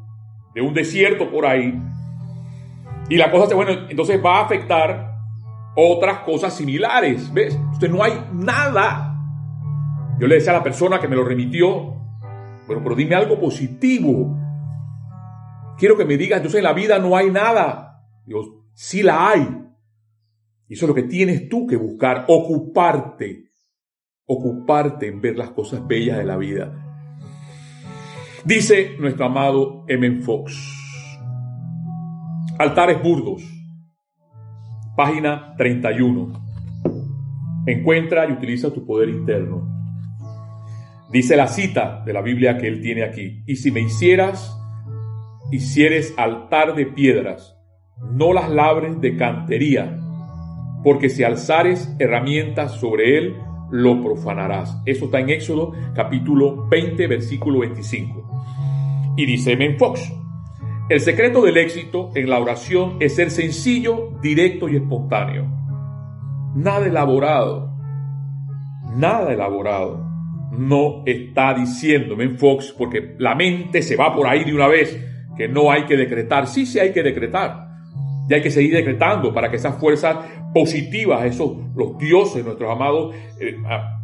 de 0.54 0.62
un 0.62 0.74
desierto 0.74 1.30
por 1.32 1.46
ahí. 1.46 1.82
Y 3.10 3.18
la 3.18 3.32
cosa, 3.32 3.56
bueno, 3.56 3.88
entonces 3.90 4.22
va 4.24 4.40
a 4.40 4.46
afectar 4.46 5.12
otras 5.76 6.20
cosas 6.20 6.56
similares. 6.56 7.34
¿Ves? 7.34 7.58
Usted 7.74 7.90
no 7.90 8.04
hay 8.04 8.14
nada. 8.34 9.18
Yo 10.20 10.28
le 10.28 10.36
decía 10.36 10.52
a 10.52 10.58
la 10.58 10.64
persona 10.64 11.00
que 11.00 11.08
me 11.08 11.16
lo 11.16 11.24
remitió, 11.24 11.96
bueno, 12.68 12.84
pero 12.84 12.96
dime 12.96 13.16
algo 13.16 13.40
positivo. 13.40 14.38
Quiero 15.78 15.98
que 15.98 16.06
me 16.06 16.18
digas, 16.18 16.38
entonces 16.38 16.60
en 16.60 16.66
la 16.66 16.74
vida 16.74 17.00
no 17.00 17.18
hay 17.18 17.32
nada. 17.32 18.06
Dios, 18.26 18.48
sí 18.74 19.02
la 19.02 19.30
hay. 19.30 19.42
Y 20.68 20.76
eso 20.76 20.86
es 20.86 20.90
lo 20.90 20.96
que 20.96 21.04
tienes 21.04 21.50
tú 21.50 21.68
que 21.68 21.76
buscar, 21.76 22.26
ocuparte, 22.28 23.46
ocuparte 24.26 25.08
en 25.08 25.20
ver 25.20 25.38
las 25.38 25.52
cosas 25.52 25.86
bellas 25.86 26.18
de 26.18 26.24
la 26.24 26.38
vida. 26.38 26.91
Dice 28.44 28.96
nuestro 28.98 29.26
amado 29.26 29.86
M. 29.88 30.22
Fox, 30.24 30.52
altares 32.58 33.02
burdos, 33.04 33.44
página 34.98 35.54
31. 35.58 36.34
Encuentra 37.68 38.28
y 38.28 38.32
utiliza 38.32 38.74
tu 38.74 38.84
poder 38.84 39.10
interno. 39.10 39.70
Dice 41.12 41.38
la 41.38 41.48
cita 41.48 42.02
de 42.04 42.14
la 42.14 42.24
Biblia 42.24 42.58
que 42.58 42.68
él 42.68 42.82
tiene 42.82 43.04
aquí, 43.04 43.44
y 43.46 43.58
si 43.58 43.70
me 43.70 43.82
hicieras 43.82 44.58
hicieres 45.52 46.12
altar 46.18 46.74
de 46.74 46.88
piedras, 46.88 47.56
no 48.12 48.34
las 48.34 48.50
labres 48.50 49.00
de 49.02 49.18
cantería, 49.18 50.00
porque 50.84 51.10
si 51.10 51.24
alzares 51.24 51.94
herramientas 52.00 52.72
sobre 52.72 53.20
él, 53.20 53.36
lo 53.72 54.02
profanarás. 54.04 54.82
Eso 54.86 55.06
está 55.06 55.20
en 55.20 55.30
Éxodo 55.30 55.74
capítulo 55.96 56.68
20, 56.68 57.08
versículo 57.08 57.60
25. 57.60 59.14
Y 59.18 59.26
dice 59.26 59.56
Men 59.56 59.78
Fox, 59.78 60.14
el 60.90 61.00
secreto 61.00 61.42
del 61.42 61.58
éxito 61.58 62.12
en 62.16 62.30
la 62.30 62.40
oración 62.40 62.98
es 63.00 63.16
ser 63.16 63.32
sencillo, 63.32 64.12
directo 64.22 64.68
y 64.68 64.76
espontáneo. 64.76 65.48
Nada 66.54 66.86
elaborado, 66.86 67.74
nada 68.96 69.32
elaborado. 69.34 70.10
No 70.52 71.04
está 71.06 71.54
diciendo 71.54 72.18
Men 72.18 72.38
Fox 72.38 72.76
porque 72.78 73.16
la 73.20 73.36
mente 73.36 73.82
se 73.82 73.96
va 73.96 74.14
por 74.14 74.28
ahí 74.28 74.44
de 74.44 74.54
una 74.54 74.68
vez 74.68 75.00
que 75.38 75.48
no 75.48 75.72
hay 75.72 75.86
que 75.86 75.96
decretar. 75.96 76.46
Sí, 76.48 76.66
sí 76.66 76.78
hay 76.78 76.92
que 76.92 77.04
decretar. 77.04 77.61
Y 78.32 78.34
hay 78.34 78.42
que 78.42 78.50
seguir 78.50 78.74
decretando 78.74 79.34
para 79.34 79.50
que 79.50 79.58
esas 79.58 79.78
fuerzas 79.78 80.16
positivas, 80.54 81.26
esos, 81.26 81.52
los 81.76 81.98
dioses, 81.98 82.46
nuestros 82.46 82.72
amados, 82.72 83.14
eh, 83.42 83.58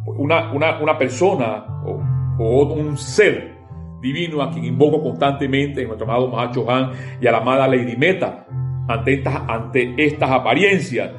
una, 0.04 0.52
una, 0.52 0.98
persona 0.98 1.64
o, 1.86 2.74
un 2.74 2.98
ser 2.98 3.54
divino 4.02 4.42
a 4.42 4.50
quien 4.50 4.66
invoco 4.66 5.02
constantemente, 5.02 5.82
nuestro 5.86 6.04
amado 6.04 6.28
Mahacho 6.28 6.70
Han 6.70 6.90
y 7.22 7.26
a 7.26 7.32
la 7.32 7.38
amada 7.38 7.66
Lady 7.66 7.96
Meta, 7.96 8.46
ante 8.86 9.14
estas, 9.14 9.44
ante 9.48 9.94
estas 9.96 10.30
apariencias. 10.30 11.10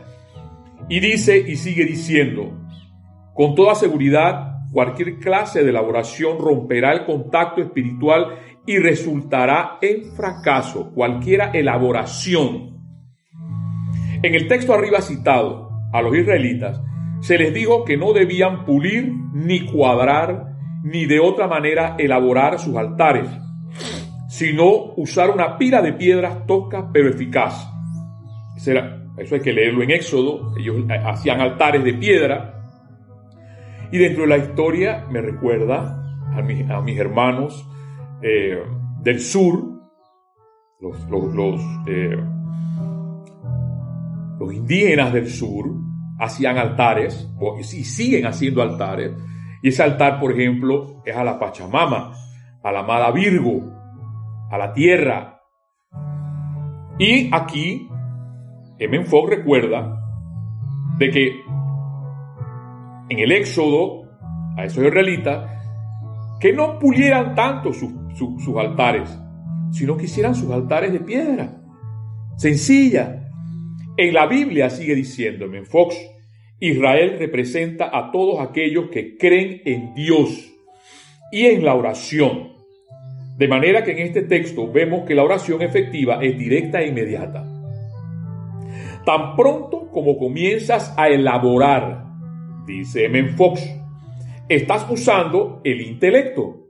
Y 0.87 0.99
dice 0.99 1.35
y 1.35 1.55
sigue 1.55 1.85
diciendo, 1.85 2.51
con 3.33 3.55
toda 3.55 3.73
seguridad, 3.73 4.67
cualquier 4.71 5.17
clase 5.17 5.63
de 5.63 5.71
elaboración 5.71 6.37
romperá 6.37 6.93
el 6.93 7.05
contacto 7.05 7.59
espiritual 7.59 8.35
y 8.67 8.77
resultará 8.77 9.79
en 9.81 10.11
fracaso 10.11 10.91
cualquiera 10.93 11.49
elaboración. 11.55 12.78
En 14.21 14.35
el 14.35 14.47
texto 14.47 14.73
arriba 14.73 15.01
citado 15.01 15.69
a 15.93 16.01
los 16.01 16.15
israelitas, 16.15 16.81
se 17.21 17.37
les 17.37 17.53
dijo 17.53 17.85
que 17.85 17.97
no 17.97 18.11
debían 18.11 18.65
pulir, 18.65 19.13
ni 19.33 19.65
cuadrar, 19.65 20.55
ni 20.83 21.05
de 21.05 21.19
otra 21.19 21.47
manera 21.47 21.95
elaborar 21.97 22.59
sus 22.59 22.75
altares, 22.75 23.29
sino 24.27 24.93
usar 24.97 25.29
una 25.29 25.57
pila 25.57 25.81
de 25.81 25.93
piedras 25.93 26.45
tosca 26.45 26.89
pero 26.91 27.09
eficaz. 27.09 27.69
Eso 28.57 29.35
hay 29.35 29.41
que 29.41 29.53
leerlo 29.53 29.83
en 29.83 29.91
Éxodo, 29.91 30.53
ellos 30.57 30.85
hacían 31.05 31.39
altares 31.39 31.83
de 31.83 31.93
piedra. 31.93 32.55
Y 33.91 33.97
dentro 33.97 34.23
de 34.23 34.29
la 34.29 34.37
historia 34.37 35.05
me 35.09 35.21
recuerda 35.21 36.03
a, 36.35 36.41
mis 36.81 36.99
hermanos 36.99 37.67
eh, 38.21 38.61
del 39.01 39.19
sur, 39.19 39.63
los, 40.79 41.09
los, 41.09 41.61
eh, 41.87 42.17
los, 44.39 44.53
indígenas 44.53 45.13
del 45.13 45.29
sur 45.29 45.65
hacían 46.19 46.57
altares, 46.57 47.29
y 47.59 47.63
siguen 47.63 48.25
haciendo 48.25 48.61
altares, 48.61 49.11
y 49.61 49.69
ese 49.69 49.83
altar, 49.83 50.19
por 50.19 50.31
ejemplo, 50.31 51.01
es 51.05 51.15
a 51.15 51.23
la 51.23 51.39
Pachamama, 51.39 52.13
a 52.63 52.71
la 52.71 52.79
amada 52.79 53.11
Virgo, 53.11 53.61
a 54.49 54.57
la 54.57 54.73
tierra. 54.73 55.41
Y 56.97 57.29
aquí, 57.33 57.87
Emenfog 58.77 59.29
recuerda 59.29 59.97
de 60.97 61.09
que 61.09 61.41
en 63.09 63.19
el 63.19 63.31
Éxodo, 63.31 64.03
a 64.55 64.65
esos 64.65 64.83
israelitas, 64.83 65.49
que 66.39 66.53
no 66.53 66.79
pulieran 66.79 67.35
tanto 67.35 67.71
sus, 67.73 67.91
altares, 68.57 69.09
sino 69.71 69.97
que 69.97 70.05
hicieran 70.05 70.35
sus 70.35 70.51
altares 70.51 70.93
de 70.93 70.99
piedra, 70.99 71.61
sencilla. 72.37 73.18
En 74.01 74.13
la 74.13 74.27
Biblia 74.27 74.69
sigue 74.69 74.95
diciéndome 74.95 75.65
Fox, 75.65 75.93
Israel 76.57 77.17
representa 77.19 77.89
a 77.91 78.11
todos 78.13 78.39
aquellos 78.39 78.89
que 78.91 79.17
creen 79.17 79.61
en 79.65 79.93
Dios 79.93 80.53
y 81.33 81.47
en 81.47 81.65
la 81.65 81.75
oración. 81.75 82.53
De 83.35 83.49
manera 83.49 83.83
que 83.83 83.91
en 83.91 83.97
este 83.97 84.21
texto 84.21 84.71
vemos 84.71 85.05
que 85.05 85.15
la 85.15 85.23
oración 85.25 85.61
efectiva 85.61 86.23
es 86.23 86.37
directa 86.37 86.79
e 86.79 86.87
inmediata. 86.87 87.45
Tan 89.05 89.35
pronto 89.35 89.89
como 89.91 90.17
comienzas 90.17 90.93
a 90.95 91.09
elaborar, 91.09 92.05
dice 92.65 93.03
M. 93.03 93.31
Fox, 93.33 93.69
estás 94.47 94.89
usando 94.89 95.59
el 95.65 95.81
intelecto. 95.81 96.69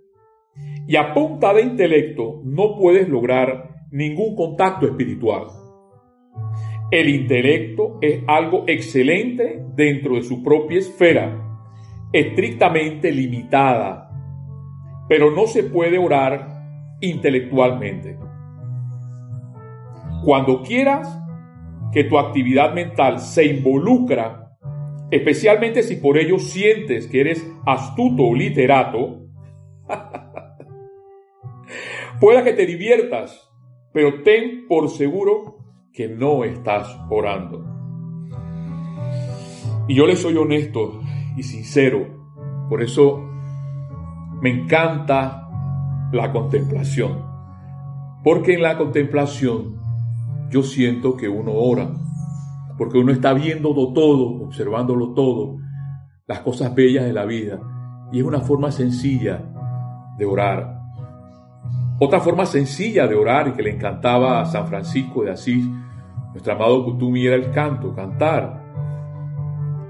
Y 0.87 0.95
a 0.95 1.13
punta 1.13 1.53
de 1.53 1.61
intelecto 1.61 2.41
no 2.43 2.75
puedes 2.75 3.07
lograr 3.07 3.85
ningún 3.91 4.35
contacto 4.35 4.87
espiritual. 4.87 5.58
El 6.91 7.09
intelecto 7.09 7.99
es 8.01 8.21
algo 8.27 8.63
excelente 8.67 9.63
dentro 9.75 10.15
de 10.15 10.23
su 10.23 10.43
propia 10.43 10.79
esfera, 10.79 11.39
estrictamente 12.11 13.11
limitada, 13.11 14.09
pero 15.07 15.29
no 15.29 15.45
se 15.45 15.63
puede 15.63 15.99
orar 15.99 16.97
intelectualmente. 17.01 18.17
Cuando 20.23 20.63
quieras 20.63 21.15
que 21.91 22.03
tu 22.03 22.17
actividad 22.17 22.73
mental 22.73 23.19
se 23.19 23.45
involucra 23.45 24.39
especialmente 25.11 25.83
si 25.83 25.95
por 25.95 26.17
ello 26.17 26.39
sientes 26.39 27.07
que 27.07 27.21
eres 27.21 27.45
astuto 27.65 28.23
o 28.23 28.35
literato, 28.35 29.25
pueda 32.19 32.43
que 32.43 32.53
te 32.53 32.65
diviertas, 32.65 33.49
pero 33.91 34.23
ten 34.23 34.67
por 34.67 34.89
seguro 34.89 35.58
que 35.99 36.07
no 36.07 36.45
estás 36.45 36.97
orando. 37.09 37.61
Y 39.85 39.95
yo 39.95 40.07
le 40.07 40.15
soy 40.15 40.37
honesto 40.37 41.01
y 41.35 41.43
sincero, 41.43 42.07
por 42.69 42.81
eso 42.81 43.19
me 44.41 44.49
encanta 44.49 45.49
la 46.13 46.31
contemplación, 46.31 47.25
porque 48.23 48.53
en 48.53 48.61
la 48.61 48.77
contemplación 48.77 49.75
yo 50.49 50.63
siento 50.63 51.17
que 51.17 51.27
uno 51.27 51.51
ora 51.51 51.91
porque 52.77 52.97
uno 52.97 53.11
está 53.11 53.33
viéndolo 53.33 53.91
todo, 53.91 54.45
observándolo 54.45 55.13
todo, 55.13 55.57
las 56.27 56.39
cosas 56.39 56.73
bellas 56.73 57.03
de 57.03 57.11
la 57.11 57.25
vida, 57.25 57.59
y 58.13 58.19
es 58.19 58.23
una 58.23 58.39
forma 58.39 58.71
sencilla 58.71 59.43
de 60.17 60.25
orar. 60.25 60.79
Otra 61.99 62.21
forma 62.21 62.45
sencilla 62.45 63.05
de 63.05 63.15
orar 63.15 63.49
y 63.49 63.51
que 63.51 63.63
le 63.63 63.71
encantaba 63.71 64.39
a 64.39 64.45
San 64.45 64.65
Francisco 64.67 65.25
de 65.25 65.31
Asís, 65.31 65.67
nuestro 66.31 66.53
amado 66.53 66.85
Kutumi, 66.85 67.25
era 67.25 67.35
el 67.35 67.51
canto, 67.51 67.95
cantar. 67.95 68.61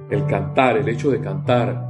El 0.10 0.26
cantar, 0.26 0.78
el 0.78 0.88
hecho 0.88 1.12
de 1.12 1.20
cantar. 1.20 1.86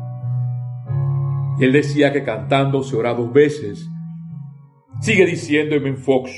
Y 1.60 1.66
él 1.66 1.72
decía 1.72 2.12
que 2.12 2.24
cantando 2.24 2.84
se 2.84 2.96
ora 2.96 3.14
dos 3.14 3.32
veces. 3.32 3.88
Sigue 5.02 5.26
diciendo 5.26 5.76
en 5.76 5.98
Fox, 5.98 6.32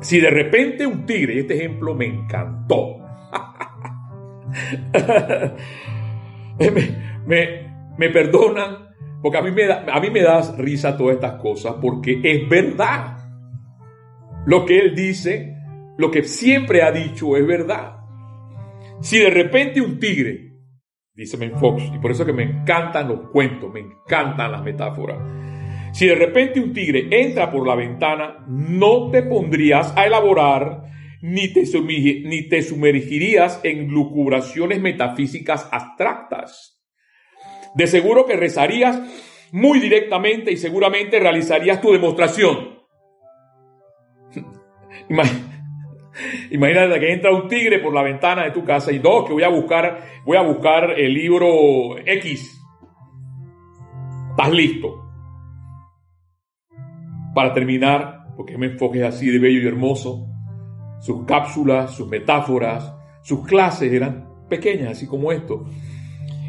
si 0.00 0.20
de 0.20 0.30
repente 0.30 0.86
un 0.86 1.04
tigre, 1.04 1.34
y 1.34 1.38
este 1.40 1.56
ejemplo 1.56 1.94
me 1.94 2.06
encantó, 2.06 2.98
me, 7.26 7.68
me, 7.98 8.08
perdonan, 8.08 8.94
porque 9.20 9.38
a 9.38 9.42
mí, 9.42 9.50
me 9.50 9.66
da, 9.66 9.84
a 9.92 10.00
mí 10.00 10.10
me 10.10 10.22
das 10.22 10.56
risa 10.56 10.96
todas 10.96 11.16
estas 11.16 11.40
cosas, 11.42 11.74
porque 11.80 12.20
es 12.22 12.48
verdad 12.48 13.18
lo 14.46 14.64
que 14.64 14.78
él 14.78 14.94
dice 14.94 15.57
lo 15.98 16.10
que 16.10 16.22
siempre 16.22 16.82
ha 16.82 16.92
dicho 16.92 17.36
es 17.36 17.46
verdad. 17.46 17.96
Si 19.00 19.18
de 19.18 19.30
repente 19.30 19.80
un 19.80 19.98
tigre, 19.98 20.52
dice 21.12 21.36
Fox, 21.50 21.82
y 21.94 21.98
por 21.98 22.12
eso 22.12 22.24
que 22.24 22.32
me 22.32 22.44
encantan 22.44 23.08
los 23.08 23.30
cuentos, 23.30 23.72
me 23.72 23.80
encantan 23.80 24.52
las 24.52 24.62
metáforas, 24.62 25.18
si 25.92 26.06
de 26.06 26.14
repente 26.14 26.60
un 26.60 26.72
tigre 26.72 27.08
entra 27.10 27.50
por 27.50 27.66
la 27.66 27.74
ventana, 27.74 28.44
no 28.46 29.10
te 29.10 29.24
pondrías 29.24 29.92
a 29.96 30.06
elaborar 30.06 30.84
ni 31.20 31.52
te, 31.52 31.64
ni 31.64 32.48
te 32.48 32.62
sumergirías 32.62 33.60
en 33.64 33.88
lucubraciones 33.88 34.80
metafísicas 34.80 35.68
abstractas. 35.72 36.80
De 37.74 37.88
seguro 37.88 38.24
que 38.24 38.36
rezarías 38.36 39.00
muy 39.50 39.80
directamente 39.80 40.52
y 40.52 40.56
seguramente 40.56 41.18
realizarías 41.18 41.80
tu 41.80 41.92
demostración. 41.92 42.78
Imagínate 45.08 45.47
que 46.50 47.12
entra 47.12 47.32
un 47.32 47.48
tigre 47.48 47.78
por 47.78 47.94
la 47.94 48.02
ventana 48.02 48.44
de 48.44 48.50
tu 48.50 48.64
casa 48.64 48.92
y 48.92 48.98
dos, 48.98 49.26
que 49.26 49.32
voy 49.32 49.42
a 49.42 49.48
buscar, 49.48 50.02
voy 50.24 50.36
a 50.36 50.42
buscar 50.42 50.90
el 50.98 51.14
libro 51.14 51.98
X. 52.04 52.60
¿Estás 54.30 54.52
listo? 54.52 55.04
Para 57.34 57.52
terminar, 57.52 58.26
porque 58.36 58.56
me 58.56 58.66
enfoque 58.66 59.04
así 59.04 59.28
de 59.30 59.38
bello 59.38 59.62
y 59.62 59.66
hermoso, 59.66 60.26
sus 61.00 61.24
cápsulas, 61.24 61.94
sus 61.94 62.08
metáforas, 62.08 62.94
sus 63.22 63.46
clases 63.46 63.92
eran 63.92 64.28
pequeñas, 64.48 64.92
así 64.92 65.06
como 65.06 65.32
esto. 65.32 65.64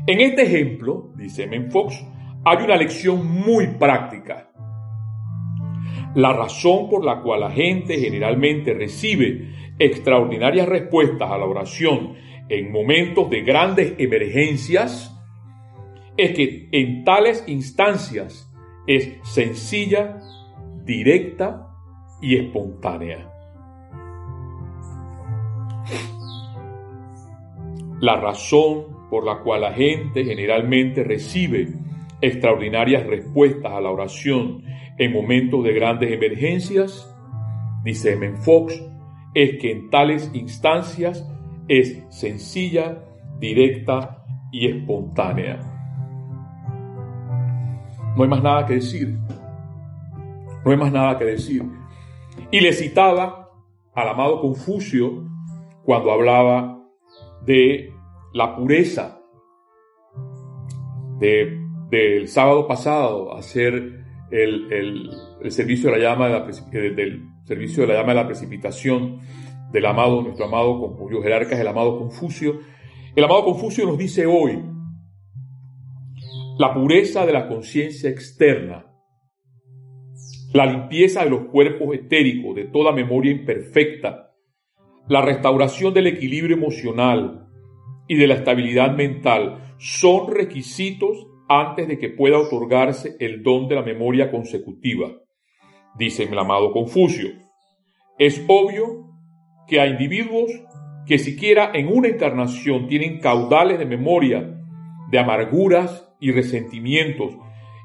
En 0.07 0.21
este 0.21 0.43
ejemplo, 0.43 1.11
dice 1.15 1.45
Men 1.45 1.71
Fox, 1.71 2.03
hay 2.45 2.63
una 2.63 2.75
lección 2.77 3.25
muy 3.27 3.67
práctica. 3.67 4.48
La 6.15 6.33
razón 6.33 6.89
por 6.89 7.05
la 7.05 7.21
cual 7.21 7.41
la 7.41 7.51
gente 7.51 8.00
generalmente 8.00 8.74
recibe 8.74 9.50
extraordinarias 9.77 10.67
respuestas 10.67 11.31
a 11.31 11.38
la 11.38 11.45
oración 11.45 12.15
en 12.50 12.71
momentos 12.71 13.29
de 13.29 13.41
grandes 13.41 13.93
emergencias 13.98 15.15
es 16.17 16.31
que 16.31 16.67
en 16.71 17.03
tales 17.03 17.43
instancias 17.48 18.51
es 18.88 19.17
sencilla, 19.24 20.17
directa 20.83 21.67
y 22.21 22.36
espontánea. 22.36 23.31
La 28.01 28.15
razón 28.19 29.07
por 29.09 29.25
la 29.25 29.39
cual 29.39 29.62
la 29.62 29.74
gente 29.74 30.24
generalmente 30.24 31.03
recibe 31.03 31.67
extraordinarias 32.21 33.05
respuestas 33.05 33.71
a 33.71 33.81
la 33.81 33.91
oración 33.91 34.63
en 34.99 35.13
momentos 35.13 35.63
de 35.63 35.73
grandes 35.73 36.11
emergencias, 36.11 37.09
dice 37.83 38.13
M. 38.13 38.35
Fox, 38.37 38.79
es 39.33 39.57
que 39.59 39.71
en 39.71 39.89
tales 39.89 40.29
instancias 40.33 41.27
es 41.69 42.03
sencilla, 42.09 43.03
directa 43.39 44.23
y 44.51 44.67
espontánea. 44.67 45.59
No 48.15 48.23
hay 48.23 48.29
más 48.29 48.43
nada 48.43 48.65
que 48.65 48.75
decir. 48.75 49.17
No 50.65 50.71
hay 50.71 50.77
más 50.77 50.91
nada 50.91 51.17
que 51.17 51.25
decir. 51.25 51.63
Y 52.51 52.59
le 52.59 52.73
citaba 52.73 53.49
al 53.93 54.09
amado 54.09 54.41
Confucio 54.41 55.29
cuando 55.83 56.11
hablaba 56.11 56.83
de 57.45 57.93
la 58.33 58.55
pureza 58.55 59.21
del 61.19 62.27
sábado 62.27 62.67
pasado, 62.67 63.35
hacer 63.35 64.08
el, 64.31 65.09
servicio 65.50 65.91
de 65.91 65.98
la 65.98 66.03
llama 66.03 66.27
de 66.27 66.33
la, 66.33 66.45
del 66.95 67.24
servicio 67.45 67.83
de 67.83 67.93
la 67.93 68.00
llama 68.00 68.13
de 68.13 68.21
la 68.21 68.27
precipitación 68.27 69.19
del 69.71 69.86
amado, 69.86 70.21
nuestro 70.21 70.45
amado 70.45 70.95
cuyo 70.98 71.24
el 71.24 71.67
amado 71.67 71.98
Confucio. 72.00 72.59
El 73.15 73.24
amado 73.24 73.45
Confucio 73.45 73.86
nos 73.86 73.98
dice 73.98 74.25
hoy, 74.25 74.59
la 76.58 76.73
pureza 76.73 77.25
de 77.25 77.34
la 77.34 77.47
conciencia 77.47 78.10
externa, 78.10 78.86
la 80.53 80.65
limpieza 80.65 81.23
de 81.23 81.30
los 81.30 81.45
cuerpos 81.45 81.95
etéricos, 81.95 82.56
de 82.56 82.65
toda 82.65 82.91
memoria 82.91 83.32
imperfecta, 83.32 84.34
la 85.08 85.21
restauración 85.21 85.93
del 85.93 86.08
equilibrio 86.08 86.56
emocional 86.56 87.47
y 88.08 88.15
de 88.15 88.27
la 88.27 88.36
estabilidad 88.36 88.95
mental 88.95 89.75
son 89.77 90.32
requisitos 90.32 91.28
antes 91.49 91.88
de 91.88 91.97
que 91.97 92.09
pueda 92.09 92.38
otorgarse 92.38 93.17
el 93.19 93.41
don 93.41 93.67
de 93.67 93.75
la 93.75 93.81
memoria 93.81 94.29
consecutiva, 94.29 95.12
dice 95.97 96.23
el 96.23 96.38
amado 96.38 96.71
Confucio. 96.71 97.29
Es 98.19 98.45
obvio 98.47 99.09
que 99.67 99.81
hay 99.81 99.91
individuos 99.91 100.51
que 101.07 101.17
siquiera 101.17 101.71
en 101.73 101.88
una 101.88 102.07
encarnación 102.07 102.88
tienen 102.88 103.19
caudales 103.19 103.79
de 103.79 103.85
memoria, 103.85 104.57
de 105.09 105.19
amarguras 105.19 106.07
y 106.19 106.31
resentimientos, 106.31 107.35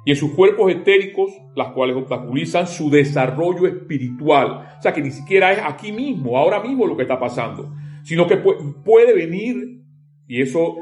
y 0.05 0.11
en 0.11 0.17
sus 0.17 0.33
cuerpos 0.33 0.71
etéricos, 0.71 1.33
las 1.57 1.69
cuales 1.69 1.97
obstaculizan 1.97 2.67
su 2.67 2.91
desarrollo 2.91 3.67
espiritual. 3.67 4.77
O 4.79 4.83
sea, 4.83 4.93
que 4.93 5.01
ni 5.01 5.11
siquiera 5.11 5.53
es 5.53 5.61
aquí 5.65 5.91
mismo, 5.93 6.37
ahora 6.37 6.61
mismo 6.61 6.87
lo 6.87 6.95
que 6.97 7.05
está 7.05 7.19
pasando, 7.19 7.73
sino 8.03 8.27
que 8.27 8.37
puede 8.37 9.15
venir, 9.15 9.81
y 10.29 10.43
eso 10.43 10.77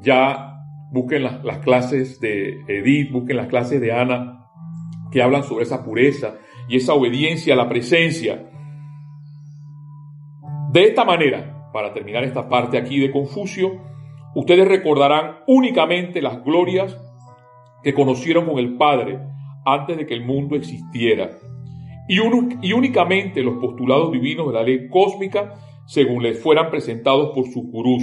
ya 0.00 0.47
busquen 0.90 1.22
las, 1.22 1.58
clases 1.58 2.20
de 2.20 2.62
Edith, 2.66 3.12
busquen 3.12 3.36
las 3.36 3.48
clases 3.48 3.80
de 3.80 3.92
Ana, 3.92 4.46
que 5.10 5.22
hablan 5.22 5.42
sobre 5.42 5.64
esa 5.64 5.84
pureza 5.84 6.36
y 6.68 6.76
esa 6.76 6.94
obediencia 6.94 7.54
a 7.54 7.56
la 7.56 7.68
presencia. 7.68 8.50
De 10.72 10.84
esta 10.84 11.04
manera, 11.04 11.70
para 11.72 11.92
terminar 11.92 12.24
esta 12.24 12.48
parte 12.48 12.78
aquí 12.78 12.98
de 12.98 13.10
Confucio, 13.10 13.80
ustedes 14.34 14.68
recordarán 14.68 15.38
únicamente 15.46 16.20
las 16.20 16.42
glorias 16.44 16.96
que 17.82 17.94
conocieron 17.94 18.46
con 18.46 18.58
el 18.58 18.76
Padre 18.76 19.18
antes 19.64 19.96
de 19.96 20.06
que 20.06 20.14
el 20.14 20.24
mundo 20.24 20.56
existiera, 20.56 21.30
y, 22.08 22.72
únicamente 22.72 23.42
los 23.42 23.58
postulados 23.58 24.12
divinos 24.12 24.48
de 24.48 24.54
la 24.54 24.62
ley 24.62 24.88
cósmica 24.88 25.54
según 25.86 26.22
les 26.22 26.42
fueran 26.42 26.70
presentados 26.70 27.34
por 27.34 27.46
su 27.48 27.62
gurús. 27.62 28.02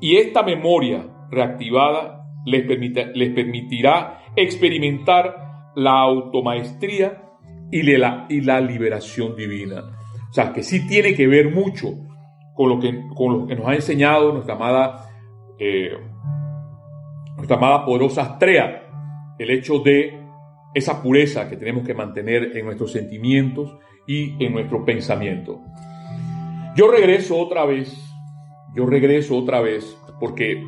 Y 0.00 0.16
esta 0.16 0.42
memoria 0.42 1.06
reactivada 1.30 2.26
les, 2.44 2.66
les 2.66 3.30
permitirá 3.30 4.22
experimentar 4.36 5.72
la 5.74 6.00
automaestría 6.00 7.22
y 7.70 7.82
la, 7.82 8.26
y 8.28 8.40
la 8.40 8.60
liberación 8.60 9.36
divina. 9.36 9.82
O 10.30 10.32
sea, 10.32 10.52
que 10.52 10.62
sí 10.62 10.86
tiene 10.86 11.14
que 11.14 11.26
ver 11.26 11.52
mucho 11.52 11.94
con 12.54 12.68
lo 12.68 12.80
que, 12.80 13.02
con 13.14 13.32
lo 13.32 13.46
que 13.46 13.54
nos 13.56 13.66
ha 13.66 13.74
enseñado 13.74 14.32
nuestra 14.32 14.54
amada, 14.54 15.08
eh, 15.58 15.92
nuestra 17.36 17.56
amada 17.56 17.84
poderosa 17.84 18.22
Astrea, 18.22 19.34
el 19.38 19.50
hecho 19.50 19.80
de 19.80 20.18
esa 20.74 21.02
pureza 21.02 21.48
que 21.48 21.56
tenemos 21.56 21.86
que 21.86 21.94
mantener 21.94 22.56
en 22.56 22.66
nuestros 22.66 22.92
sentimientos 22.92 23.76
y 24.06 24.42
en 24.44 24.52
nuestro 24.52 24.84
pensamiento. 24.84 25.60
Yo 26.76 26.90
regreso 26.90 27.38
otra 27.38 27.64
vez, 27.64 27.96
yo 28.74 28.86
regreso 28.86 29.36
otra 29.36 29.60
vez, 29.60 29.96
porque 30.20 30.62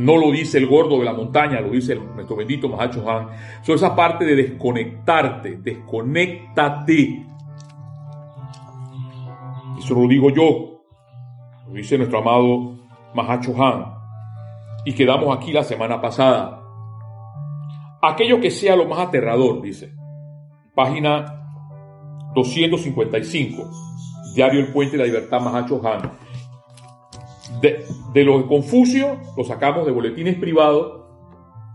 no 0.00 0.16
lo 0.16 0.30
dice 0.30 0.56
el 0.56 0.66
gordo 0.66 0.98
de 0.98 1.04
la 1.04 1.12
montaña, 1.12 1.60
lo 1.60 1.68
dice 1.68 1.94
nuestro 1.94 2.34
bendito 2.34 2.70
Mahacho 2.70 3.08
Han. 3.08 3.28
Son 3.62 3.74
esa 3.74 3.94
parte 3.94 4.24
de 4.24 4.34
desconectarte, 4.34 5.58
desconéctate. 5.58 7.26
Eso 9.78 9.94
lo 9.94 10.08
digo 10.08 10.30
yo, 10.30 10.84
lo 11.68 11.74
dice 11.74 11.98
nuestro 11.98 12.18
amado 12.18 12.78
Mahacho 13.14 13.62
Han. 13.62 13.92
Y 14.86 14.94
quedamos 14.94 15.36
aquí 15.36 15.52
la 15.52 15.64
semana 15.64 16.00
pasada. 16.00 16.62
Aquello 18.00 18.40
que 18.40 18.50
sea 18.50 18.76
lo 18.76 18.86
más 18.86 19.00
aterrador, 19.00 19.60
dice. 19.60 19.92
Página 20.74 21.26
255. 22.34 23.70
Diario 24.34 24.60
El 24.60 24.72
Puente 24.72 24.96
de 24.96 25.02
la 25.02 25.04
Libertad 25.04 25.42
Mahacho 25.42 25.86
Han 25.86 26.29
de, 27.60 27.84
de 28.12 28.24
lo 28.24 28.38
de 28.38 28.46
Confucio 28.46 29.18
lo 29.36 29.44
sacamos 29.44 29.86
de 29.86 29.92
boletines 29.92 30.36
privados 30.36 31.00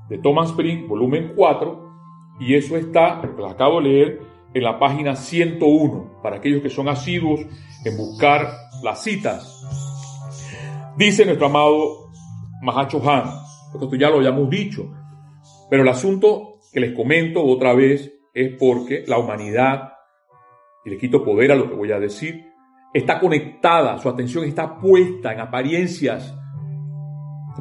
de 0.09 0.17
Thomas 0.19 0.49
Spring, 0.49 0.87
volumen 0.87 1.33
4, 1.35 1.85
y 2.39 2.55
eso 2.55 2.77
está, 2.77 3.21
lo 3.21 3.47
acabo 3.47 3.81
de 3.81 3.89
leer, 3.89 4.21
en 4.53 4.63
la 4.63 4.79
página 4.79 5.15
101, 5.15 6.21
para 6.21 6.37
aquellos 6.37 6.61
que 6.61 6.69
son 6.69 6.87
asiduos 6.87 7.41
en 7.83 7.97
buscar 7.97 8.47
las 8.83 9.03
citas. 9.03 9.61
Dice 10.97 11.25
nuestro 11.25 11.47
amado 11.47 12.11
Mahacho 12.61 13.01
Han, 13.09 13.31
porque 13.71 13.85
esto 13.85 13.97
ya 13.97 14.09
lo 14.09 14.17
habíamos 14.17 14.49
dicho, 14.49 14.93
pero 15.69 15.81
el 15.81 15.89
asunto 15.89 16.59
que 16.71 16.79
les 16.79 16.93
comento 16.93 17.43
otra 17.43 17.73
vez 17.73 18.13
es 18.33 18.53
porque 18.57 19.03
la 19.07 19.17
humanidad, 19.17 19.93
y 20.85 20.89
le 20.91 20.97
quito 20.97 21.23
poder 21.23 21.51
a 21.51 21.55
lo 21.55 21.69
que 21.69 21.75
voy 21.75 21.91
a 21.91 21.99
decir, 21.99 22.45
está 22.95 23.19
conectada, 23.19 23.97
su 23.97 24.07
atención 24.07 24.45
está 24.45 24.79
puesta 24.79 25.33
en 25.33 25.41
apariencias. 25.41 26.33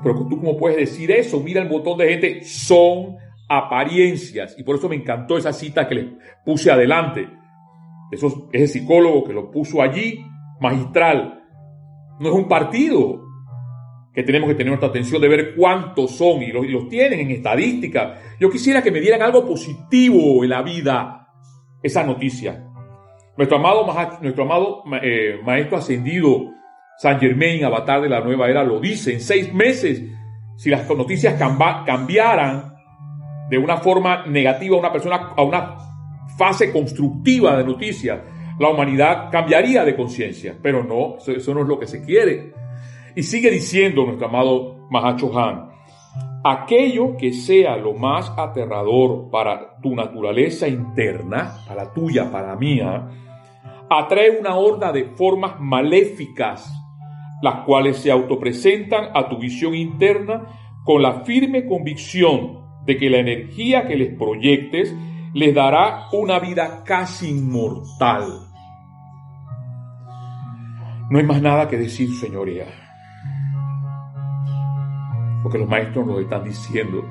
Pero 0.00 0.26
tú 0.28 0.38
cómo 0.38 0.56
puedes 0.56 0.76
decir 0.76 1.10
eso? 1.10 1.40
Mira 1.40 1.60
el 1.60 1.68
botón 1.68 1.98
de 1.98 2.08
gente, 2.08 2.44
son 2.44 3.16
apariencias. 3.48 4.54
Y 4.56 4.62
por 4.62 4.76
eso 4.76 4.88
me 4.88 4.94
encantó 4.94 5.36
esa 5.36 5.52
cita 5.52 5.88
que 5.88 5.94
les 5.96 6.06
puse 6.44 6.70
adelante. 6.70 7.28
Eso, 8.12 8.48
ese 8.52 8.68
psicólogo 8.68 9.24
que 9.24 9.32
lo 9.32 9.50
puso 9.50 9.82
allí 9.82 10.24
magistral. 10.60 11.42
No 12.20 12.28
es 12.28 12.34
un 12.34 12.46
partido 12.46 13.24
que 14.14 14.22
tenemos 14.22 14.48
que 14.48 14.54
tener 14.54 14.68
nuestra 14.68 14.90
atención 14.90 15.20
de 15.20 15.28
ver 15.28 15.56
cuántos 15.56 16.12
son 16.12 16.42
y 16.42 16.52
los, 16.52 16.88
tienen 16.88 17.18
en 17.18 17.32
estadística. 17.32 18.20
Yo 18.38 18.50
quisiera 18.50 18.82
que 18.82 18.92
me 18.92 19.00
dieran 19.00 19.22
algo 19.22 19.44
positivo 19.44 20.44
en 20.44 20.50
la 20.50 20.62
vida, 20.62 21.26
esa 21.82 22.04
noticia. 22.04 22.68
Nuestro 23.36 23.58
amado, 23.58 23.86
nuestro 24.20 24.44
amado 24.44 24.84
eh, 25.02 25.40
maestro 25.42 25.78
ascendido, 25.78 26.52
San 26.96 27.18
Germain, 27.18 27.64
avatar 27.64 28.00
de 28.00 28.08
la 28.08 28.20
nueva 28.20 28.48
era, 28.48 28.62
lo 28.62 28.78
dice. 28.78 29.14
En 29.14 29.20
seis 29.20 29.52
meses, 29.52 30.02
si 30.56 30.70
las 30.70 30.88
noticias 30.88 31.34
cambiaran 31.34 32.74
de 33.50 33.58
una 33.58 33.78
forma 33.78 34.24
negativa 34.26 34.76
a 34.76 34.80
una 34.80 34.92
persona 34.92 35.32
a 35.36 35.42
una 35.42 35.76
fase 36.38 36.72
constructiva 36.72 37.56
de 37.56 37.64
noticias, 37.64 38.20
la 38.58 38.68
humanidad 38.68 39.30
cambiaría 39.30 39.84
de 39.84 39.96
conciencia. 39.96 40.56
Pero 40.62 40.84
no, 40.84 41.16
eso 41.18 41.54
no 41.54 41.62
es 41.62 41.68
lo 41.68 41.78
que 41.78 41.86
se 41.86 42.04
quiere. 42.04 42.52
Y 43.16 43.22
sigue 43.22 43.50
diciendo 43.50 44.04
nuestro 44.04 44.28
amado 44.28 44.86
Mahacho 44.90 45.36
Han, 45.36 45.70
aquello 46.44 47.16
que 47.16 47.32
sea 47.32 47.76
lo 47.76 47.94
más 47.94 48.32
aterrador 48.36 49.30
para 49.30 49.76
tu 49.80 49.94
naturaleza 49.94 50.68
interna, 50.68 51.56
para 51.66 51.84
la 51.84 51.92
tuya, 51.92 52.30
para 52.30 52.48
la 52.48 52.56
mía, 52.56 53.08
atrae 53.90 54.38
una 54.38 54.56
horda 54.56 54.92
de 54.92 55.04
formas 55.04 55.60
maléficas, 55.60 56.72
las 57.42 57.64
cuales 57.64 57.98
se 57.98 58.10
autopresentan 58.10 59.10
a 59.14 59.28
tu 59.28 59.38
visión 59.38 59.74
interna 59.74 60.46
con 60.84 61.02
la 61.02 61.24
firme 61.24 61.66
convicción 61.66 62.64
de 62.84 62.96
que 62.96 63.10
la 63.10 63.18
energía 63.18 63.86
que 63.86 63.96
les 63.96 64.16
proyectes 64.16 64.94
les 65.32 65.54
dará 65.54 66.06
una 66.12 66.38
vida 66.38 66.84
casi 66.84 67.30
inmortal. 67.30 68.24
No 71.10 71.18
hay 71.18 71.24
más 71.24 71.42
nada 71.42 71.68
que 71.68 71.76
decir, 71.76 72.10
señoría 72.10 72.66
porque 75.44 75.58
los 75.58 75.68
maestros 75.68 76.06
nos 76.06 76.20
están 76.20 76.42
diciendo, 76.42 77.04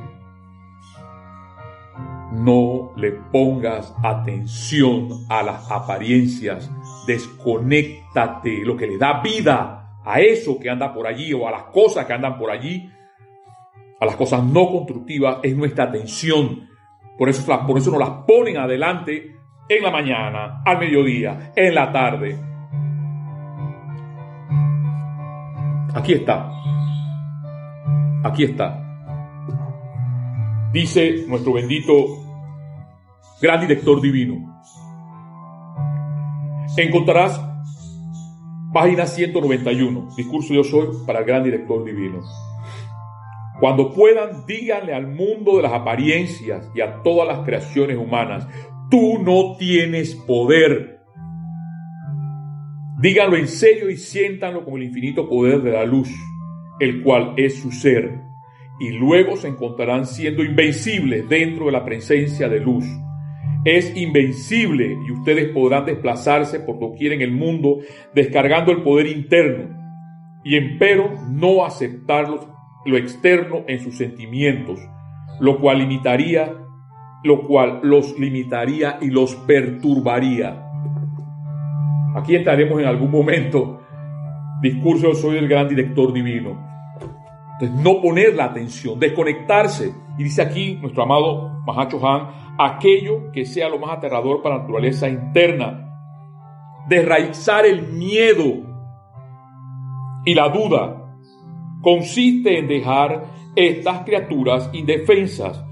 no 2.33 2.91
le 2.95 3.11
pongas 3.11 3.93
atención 4.01 5.07
a 5.29 5.43
las 5.43 5.69
apariencias, 5.71 6.69
desconéctate, 7.05 8.65
lo 8.65 8.75
que 8.75 8.87
le 8.87 8.97
da 8.97 9.21
vida 9.21 9.99
a 10.03 10.19
eso 10.19 10.59
que 10.59 10.69
anda 10.69 10.93
por 10.93 11.05
allí 11.05 11.31
o 11.33 11.47
a 11.47 11.51
las 11.51 11.63
cosas 11.65 12.05
que 12.05 12.13
andan 12.13 12.37
por 12.37 12.49
allí, 12.49 12.89
a 13.99 14.05
las 14.05 14.15
cosas 14.15 14.43
no 14.43 14.67
constructivas, 14.67 15.37
es 15.43 15.55
nuestra 15.55 15.85
atención. 15.85 16.67
Por 17.17 17.29
eso, 17.29 17.45
por 17.67 17.77
eso 17.77 17.91
nos 17.91 17.99
las 17.99 18.25
ponen 18.25 18.57
adelante 18.57 19.35
en 19.69 19.83
la 19.83 19.91
mañana, 19.91 20.63
al 20.65 20.79
mediodía, 20.79 21.53
en 21.55 21.75
la 21.75 21.91
tarde. 21.91 22.37
Aquí 25.93 26.13
está. 26.13 26.49
Aquí 28.23 28.43
está. 28.45 28.79
Dice 30.73 31.25
nuestro 31.27 31.53
bendito 31.53 32.22
gran 33.43 33.59
director 33.59 33.99
divino. 33.99 34.63
Encontrarás 36.77 37.41
página 38.73 39.05
191, 39.05 40.15
discurso 40.15 40.53
yo 40.53 40.63
soy 40.63 40.87
para 41.05 41.19
el 41.19 41.25
gran 41.25 41.43
director 41.43 41.83
divino. 41.83 42.21
Cuando 43.59 43.93
puedan, 43.93 44.45
díganle 44.47 44.93
al 44.93 45.07
mundo 45.07 45.57
de 45.57 45.63
las 45.63 45.73
apariencias 45.73 46.71
y 46.73 46.79
a 46.79 47.03
todas 47.03 47.27
las 47.27 47.45
creaciones 47.45 47.97
humanas, 47.97 48.47
tú 48.89 49.19
no 49.21 49.57
tienes 49.57 50.15
poder. 50.15 51.01
Díganlo 53.01 53.35
en 53.35 53.49
serio 53.49 53.89
y 53.89 53.97
siéntanlo 53.97 54.63
como 54.63 54.77
el 54.77 54.83
infinito 54.83 55.27
poder 55.27 55.61
de 55.61 55.71
la 55.71 55.83
luz 55.83 56.09
el 56.79 57.03
cual 57.03 57.33
es 57.37 57.59
su 57.61 57.71
ser, 57.71 58.21
y 58.79 58.91
luego 58.91 59.35
se 59.37 59.49
encontrarán 59.49 60.05
siendo 60.05 60.43
invencibles 60.43 61.27
dentro 61.29 61.67
de 61.67 61.73
la 61.73 61.85
presencia 61.85 62.49
de 62.49 62.59
luz. 62.61 62.85
Es 63.65 63.95
invencible 63.95 64.97
y 65.07 65.11
ustedes 65.11 65.49
podrán 65.53 65.85
desplazarse 65.85 66.59
por 66.59 66.79
doquier 66.79 67.13
en 67.13 67.21
el 67.21 67.31
mundo 67.31 67.79
descargando 68.13 68.71
el 68.71 68.81
poder 68.81 69.07
interno 69.07 69.83
y 70.43 70.57
empero 70.57 71.13
no 71.29 71.65
aceptar 71.65 72.27
lo 72.85 72.97
externo 72.97 73.63
en 73.67 73.79
sus 73.79 73.97
sentimientos, 73.97 74.79
lo 75.39 75.59
cual 75.59 75.79
limitaría, 75.79 76.53
lo 77.23 77.47
cual 77.47 77.79
los 77.83 78.19
limitaría 78.19 78.97
y 79.01 79.07
los 79.07 79.35
perturbaría. 79.35 80.61
Aquí 82.15 82.35
entraremos 82.35 82.81
en 82.81 82.87
algún 82.87 83.09
momento 83.09 83.79
discurso 84.61 85.13
soy 85.13 85.37
el 85.37 85.47
gran 85.47 85.67
director 85.67 86.11
divino. 86.13 86.57
Entonces, 87.53 87.83
no 87.83 88.01
poner 88.01 88.35
la 88.35 88.45
atención, 88.45 88.99
desconectarse. 88.99 89.93
Y 90.17 90.23
dice 90.23 90.41
aquí 90.41 90.75
nuestro 90.75 91.03
amado 91.03 91.49
Mahacho 91.65 92.05
Han, 92.05 92.55
aquello 92.57 93.31
que 93.31 93.45
sea 93.45 93.69
lo 93.69 93.79
más 93.79 93.97
aterrador 93.97 94.41
para 94.41 94.55
la 94.55 94.61
naturaleza 94.61 95.09
interna. 95.09 95.79
Desraizar 96.87 97.65
el 97.65 97.87
miedo 97.93 98.63
y 100.25 100.33
la 100.33 100.49
duda 100.49 101.17
consiste 101.81 102.59
en 102.59 102.67
dejar 102.67 103.25
estas 103.55 104.03
criaturas 104.03 104.69
indefensas 104.73 105.63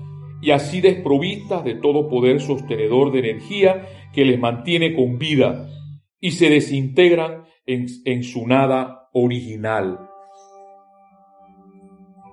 y 0.42 0.52
así 0.52 0.82
desprovistas 0.82 1.64
de 1.64 1.76
todo 1.76 2.10
poder 2.10 2.42
sostenedor 2.42 3.12
de 3.12 3.20
energía 3.20 3.88
que 4.12 4.26
les 4.26 4.40
mantiene 4.40 4.96
con 4.96 5.18
vida 5.18 5.68
y 6.20 6.32
se 6.32 6.50
desintegran 6.50 7.46
en, 7.66 8.24
su 8.24 8.48
nada 8.48 9.10
original. 9.14 10.00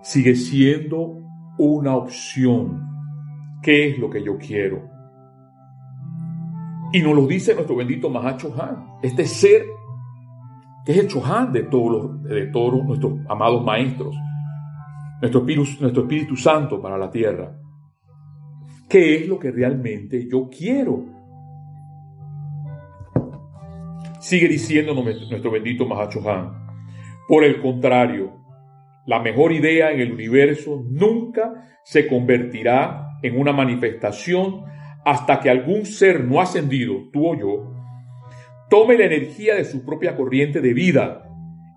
Sigue 0.02 0.34
siendo 0.34 1.27
una 1.58 1.96
opción. 1.96 2.86
¿Qué 3.62 3.88
es 3.88 3.98
lo 3.98 4.08
que 4.08 4.22
yo 4.22 4.38
quiero? 4.38 4.88
Y 6.92 7.02
nos 7.02 7.14
lo 7.14 7.26
dice 7.26 7.54
nuestro 7.54 7.76
bendito 7.76 8.08
Mahacho 8.08 8.54
Han, 8.60 8.98
este 9.02 9.26
ser 9.26 9.66
que 10.88 10.92
es 10.92 10.98
el 11.00 11.08
Chohan 11.08 11.52
de 11.52 11.64
todos, 11.64 12.22
de 12.22 12.46
todos 12.46 12.82
nuestros 12.82 13.18
amados 13.28 13.62
maestros, 13.62 14.16
nuestro 15.20 15.40
espíritu, 15.40 15.82
nuestro 15.82 16.02
espíritu 16.04 16.34
Santo 16.34 16.80
para 16.80 16.96
la 16.96 17.10
tierra. 17.10 17.54
¿Qué 18.88 19.16
es 19.16 19.28
lo 19.28 19.38
que 19.38 19.50
realmente 19.50 20.26
yo 20.26 20.48
quiero? 20.48 21.04
Sigue 24.18 24.48
diciendo 24.48 24.94
nuestro 24.94 25.50
bendito 25.50 25.84
Mahacho 25.84 26.26
Han. 26.26 26.56
Por 27.28 27.44
el 27.44 27.60
contrario, 27.60 28.32
la 29.08 29.20
mejor 29.20 29.52
idea 29.52 29.90
en 29.90 30.00
el 30.00 30.12
universo 30.12 30.84
nunca 30.86 31.66
se 31.82 32.06
convertirá 32.06 33.18
en 33.22 33.40
una 33.40 33.54
manifestación 33.54 34.66
hasta 35.02 35.40
que 35.40 35.48
algún 35.48 35.86
ser 35.86 36.22
no 36.22 36.42
ascendido, 36.42 37.08
tú 37.10 37.26
o 37.26 37.34
yo, 37.34 37.74
tome 38.68 38.98
la 38.98 39.06
energía 39.06 39.54
de 39.54 39.64
su 39.64 39.82
propia 39.82 40.14
corriente 40.14 40.60
de 40.60 40.74
vida 40.74 41.26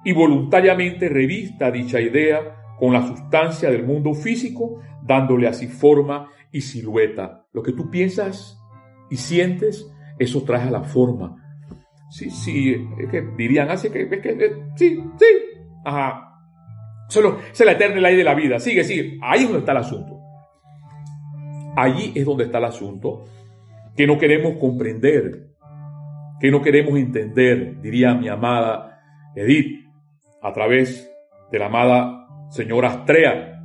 y 0.03 0.11
voluntariamente 0.11 1.07
revista 1.07 1.71
dicha 1.71 2.01
idea 2.01 2.57
con 2.77 2.91
la 2.91 3.07
sustancia 3.07 3.71
del 3.71 3.85
mundo 3.85 4.13
físico, 4.13 4.81
dándole 5.01 5.47
así 5.47 5.67
forma 5.67 6.29
y 6.51 6.59
silueta. 6.59 7.45
Lo 7.53 7.63
que 7.63 7.71
tú 7.71 7.89
piensas 7.89 8.59
y 9.09 9.15
sientes, 9.15 9.89
eso 10.19 10.43
trae 10.43 10.67
a 10.67 10.71
la 10.71 10.83
forma. 10.83 11.37
Sí, 12.09 12.29
sí, 12.29 12.75
es 12.99 13.09
que 13.09 13.21
dirían 13.37 13.69
así 13.69 13.89
que, 13.89 14.01
es 14.01 14.21
que, 14.21 14.63
sí, 14.75 15.01
sí, 15.17 15.25
ajá. 15.85 16.27
Solo, 17.11 17.39
es 17.51 17.59
la 17.59 17.73
eterna 17.73 17.99
ley 17.99 18.15
de 18.15 18.23
la 18.23 18.33
vida. 18.33 18.57
Sigue, 18.57 18.85
sigue. 18.85 19.19
Ahí 19.21 19.41
es 19.41 19.47
donde 19.47 19.59
está 19.59 19.73
el 19.73 19.79
asunto. 19.79 20.17
Allí 21.75 22.13
es 22.15 22.25
donde 22.25 22.45
está 22.45 22.57
el 22.59 22.65
asunto 22.65 23.25
que 23.97 24.07
no 24.07 24.17
queremos 24.17 24.53
comprender, 24.57 25.49
que 26.39 26.49
no 26.49 26.61
queremos 26.61 26.97
entender, 26.97 27.81
diría 27.81 28.13
mi 28.13 28.29
amada 28.29 29.01
Edith, 29.35 29.85
a 30.41 30.53
través 30.53 31.11
de 31.51 31.59
la 31.59 31.65
amada 31.65 32.27
señora 32.49 32.89
Astrea, 32.89 33.61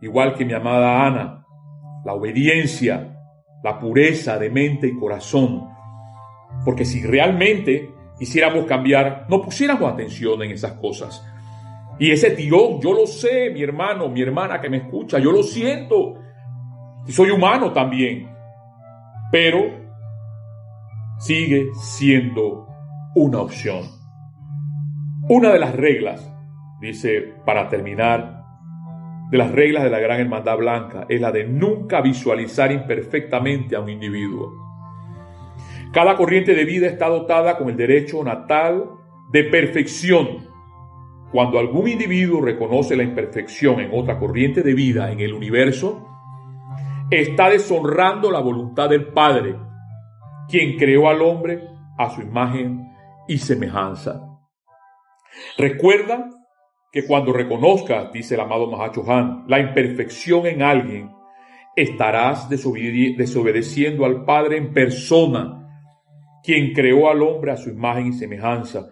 igual 0.00 0.34
que 0.34 0.44
mi 0.44 0.54
amada 0.54 1.06
Ana, 1.06 1.44
la 2.04 2.14
obediencia, 2.14 3.16
la 3.62 3.78
pureza 3.78 4.38
de 4.38 4.50
mente 4.50 4.88
y 4.88 4.98
corazón, 4.98 5.68
porque 6.64 6.84
si 6.84 7.00
realmente 7.06 7.90
quisiéramos 8.18 8.64
cambiar, 8.64 9.26
no 9.28 9.40
pusiéramos 9.40 9.92
atención 9.92 10.42
en 10.42 10.50
esas 10.50 10.72
cosas. 10.72 11.24
Y 11.98 12.10
ese 12.10 12.30
tirón, 12.30 12.80
yo 12.80 12.92
lo 12.92 13.06
sé, 13.06 13.50
mi 13.50 13.62
hermano, 13.62 14.08
mi 14.08 14.22
hermana 14.22 14.60
que 14.60 14.70
me 14.70 14.78
escucha, 14.78 15.18
yo 15.18 15.32
lo 15.32 15.42
siento. 15.42 16.14
Y 17.06 17.12
soy 17.12 17.30
humano 17.30 17.72
también. 17.72 18.30
Pero 19.32 19.60
sigue 21.18 21.68
siendo 21.74 22.68
una 23.14 23.40
opción. 23.40 23.82
Una 25.28 25.52
de 25.52 25.58
las 25.58 25.74
reglas, 25.74 26.32
dice 26.80 27.34
para 27.44 27.68
terminar, 27.68 28.38
de 29.30 29.36
las 29.36 29.52
reglas 29.52 29.84
de 29.84 29.90
la 29.90 29.98
Gran 29.98 30.20
Hermandad 30.20 30.56
Blanca 30.56 31.06
es 31.08 31.20
la 31.20 31.30
de 31.30 31.44
nunca 31.44 32.00
visualizar 32.00 32.72
imperfectamente 32.72 33.76
a 33.76 33.80
un 33.80 33.90
individuo. 33.90 34.50
Cada 35.92 36.16
corriente 36.16 36.54
de 36.54 36.64
vida 36.64 36.86
está 36.86 37.08
dotada 37.08 37.58
con 37.58 37.68
el 37.68 37.76
derecho 37.76 38.22
natal 38.24 38.90
de 39.30 39.44
perfección. 39.44 40.47
Cuando 41.30 41.58
algún 41.58 41.88
individuo 41.88 42.40
reconoce 42.40 42.96
la 42.96 43.02
imperfección 43.02 43.80
en 43.80 43.90
otra 43.92 44.18
corriente 44.18 44.62
de 44.62 44.72
vida 44.72 45.12
en 45.12 45.20
el 45.20 45.34
universo, 45.34 46.06
está 47.10 47.50
deshonrando 47.50 48.30
la 48.30 48.40
voluntad 48.40 48.88
del 48.88 49.08
Padre, 49.08 49.56
quien 50.48 50.78
creó 50.78 51.08
al 51.08 51.20
hombre 51.20 51.62
a 51.98 52.10
su 52.10 52.22
imagen 52.22 52.88
y 53.26 53.36
semejanza. 53.38 54.22
Recuerda 55.58 56.30
que 56.90 57.04
cuando 57.06 57.32
reconozcas, 57.32 58.10
dice 58.12 58.34
el 58.34 58.40
amado 58.40 58.70
Mahacho 58.70 59.04
Han, 59.10 59.44
la 59.46 59.60
imperfección 59.60 60.46
en 60.46 60.62
alguien, 60.62 61.10
estarás 61.76 62.48
desobedeciendo 62.48 64.06
al 64.06 64.24
Padre 64.24 64.56
en 64.56 64.72
persona, 64.72 65.54
quien 66.42 66.72
creó 66.72 67.10
al 67.10 67.22
hombre 67.22 67.52
a 67.52 67.56
su 67.56 67.68
imagen 67.68 68.06
y 68.06 68.12
semejanza, 68.14 68.88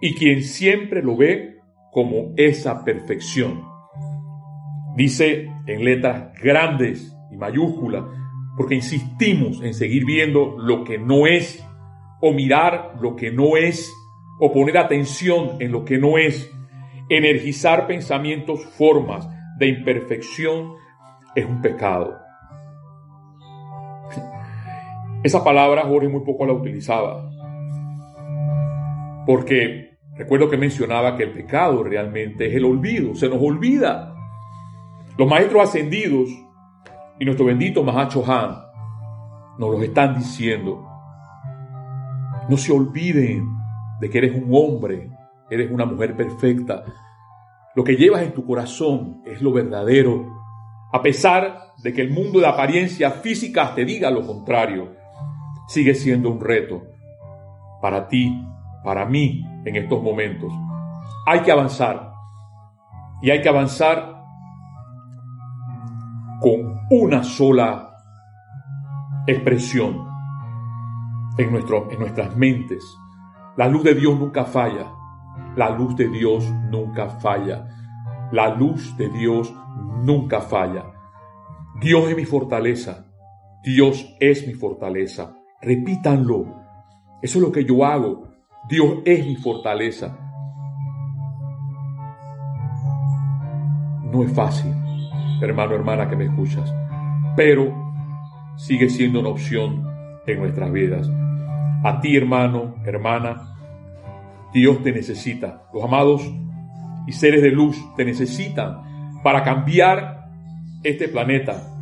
y 0.00 0.14
quien 0.14 0.42
siempre 0.42 1.02
lo 1.02 1.16
ve 1.16 1.57
como 1.92 2.32
esa 2.36 2.84
perfección. 2.84 3.64
Dice 4.96 5.48
en 5.66 5.84
letras 5.84 6.32
grandes 6.42 7.16
y 7.30 7.36
mayúsculas, 7.36 8.04
porque 8.56 8.74
insistimos 8.74 9.62
en 9.62 9.74
seguir 9.74 10.04
viendo 10.04 10.56
lo 10.58 10.82
que 10.84 10.98
no 10.98 11.26
es, 11.26 11.64
o 12.20 12.32
mirar 12.32 12.96
lo 13.00 13.14
que 13.14 13.30
no 13.30 13.56
es, 13.56 13.92
o 14.40 14.52
poner 14.52 14.78
atención 14.78 15.56
en 15.60 15.70
lo 15.70 15.84
que 15.84 15.98
no 15.98 16.18
es, 16.18 16.50
energizar 17.08 17.86
pensamientos, 17.86 18.64
formas 18.76 19.28
de 19.58 19.68
imperfección, 19.68 20.74
es 21.34 21.46
un 21.46 21.62
pecado. 21.62 22.18
Esa 25.22 25.44
palabra 25.44 25.82
Jorge 25.84 26.08
muy 26.08 26.24
poco 26.24 26.44
la 26.46 26.52
utilizaba, 26.52 27.30
porque 29.26 29.87
recuerdo 30.18 30.50
que 30.50 30.56
mencionaba 30.56 31.16
que 31.16 31.22
el 31.22 31.32
pecado 31.32 31.82
realmente 31.84 32.48
es 32.48 32.54
el 32.54 32.64
olvido, 32.64 33.14
se 33.14 33.28
nos 33.28 33.40
olvida. 33.40 34.14
Los 35.16 35.28
maestros 35.28 35.62
ascendidos 35.62 36.28
y 37.20 37.24
nuestro 37.24 37.46
bendito 37.46 37.82
Mahacho 37.84 38.24
Han 38.30 38.56
nos 39.58 39.70
lo 39.70 39.82
están 39.82 40.16
diciendo. 40.16 40.84
No 42.48 42.56
se 42.56 42.72
olviden 42.72 43.48
de 44.00 44.10
que 44.10 44.18
eres 44.18 44.34
un 44.34 44.48
hombre, 44.52 45.10
eres 45.50 45.70
una 45.70 45.84
mujer 45.84 46.16
perfecta. 46.16 46.84
Lo 47.74 47.84
que 47.84 47.96
llevas 47.96 48.22
en 48.22 48.32
tu 48.32 48.44
corazón 48.44 49.22
es 49.24 49.40
lo 49.40 49.52
verdadero, 49.52 50.26
a 50.92 51.00
pesar 51.00 51.74
de 51.82 51.92
que 51.92 52.00
el 52.00 52.10
mundo 52.10 52.40
de 52.40 52.46
apariencia 52.46 53.10
física 53.10 53.72
te 53.74 53.84
diga 53.84 54.10
lo 54.10 54.26
contrario. 54.26 54.96
Sigue 55.68 55.94
siendo 55.94 56.30
un 56.30 56.40
reto 56.40 56.82
para 57.80 58.08
ti, 58.08 58.32
para 58.82 59.04
mí 59.04 59.44
en 59.64 59.76
estos 59.76 60.02
momentos. 60.02 60.52
Hay 61.26 61.40
que 61.40 61.52
avanzar 61.52 62.12
y 63.20 63.30
hay 63.30 63.42
que 63.42 63.48
avanzar 63.48 64.18
con 66.40 66.86
una 66.90 67.24
sola 67.24 67.96
expresión 69.26 70.06
en, 71.36 71.50
nuestro, 71.50 71.90
en 71.90 71.98
nuestras 71.98 72.36
mentes. 72.36 72.84
La 73.56 73.68
luz 73.68 73.84
de 73.84 73.94
Dios 73.94 74.18
nunca 74.18 74.44
falla. 74.44 74.92
La 75.56 75.70
luz 75.70 75.96
de 75.96 76.08
Dios 76.08 76.48
nunca 76.70 77.08
falla. 77.08 77.66
La 78.32 78.54
luz 78.54 78.96
de 78.96 79.08
Dios 79.08 79.52
nunca 80.02 80.40
falla. 80.40 80.84
Dios 81.80 82.08
es 82.08 82.16
mi 82.16 82.24
fortaleza. 82.24 83.06
Dios 83.62 84.16
es 84.20 84.46
mi 84.46 84.54
fortaleza. 84.54 85.34
Repítanlo. 85.60 86.46
Eso 87.20 87.38
es 87.38 87.44
lo 87.44 87.52
que 87.52 87.64
yo 87.64 87.84
hago. 87.84 88.27
Dios 88.68 88.98
es 89.04 89.26
mi 89.26 89.36
fortaleza. 89.36 90.16
No 94.12 94.22
es 94.22 94.32
fácil 94.32 94.74
hermano, 95.40 95.74
hermana 95.74 96.08
que 96.08 96.16
me 96.16 96.24
escuchas, 96.24 96.72
pero 97.36 97.72
sigue 98.56 98.88
siendo 98.88 99.20
una 99.20 99.28
opción 99.30 99.86
en 100.26 100.38
nuestras 100.38 100.72
vidas. 100.72 101.08
A 101.84 102.00
ti, 102.00 102.16
hermano, 102.16 102.74
hermana, 102.84 103.54
Dios 104.52 104.82
te 104.82 104.92
necesita. 104.92 105.62
Los 105.72 105.84
amados 105.84 106.28
y 107.06 107.12
seres 107.12 107.42
de 107.42 107.50
luz 107.50 107.76
te 107.96 108.04
necesitan 108.04 109.20
para 109.22 109.42
cambiar 109.42 110.28
este 110.82 111.08
planeta 111.08 111.74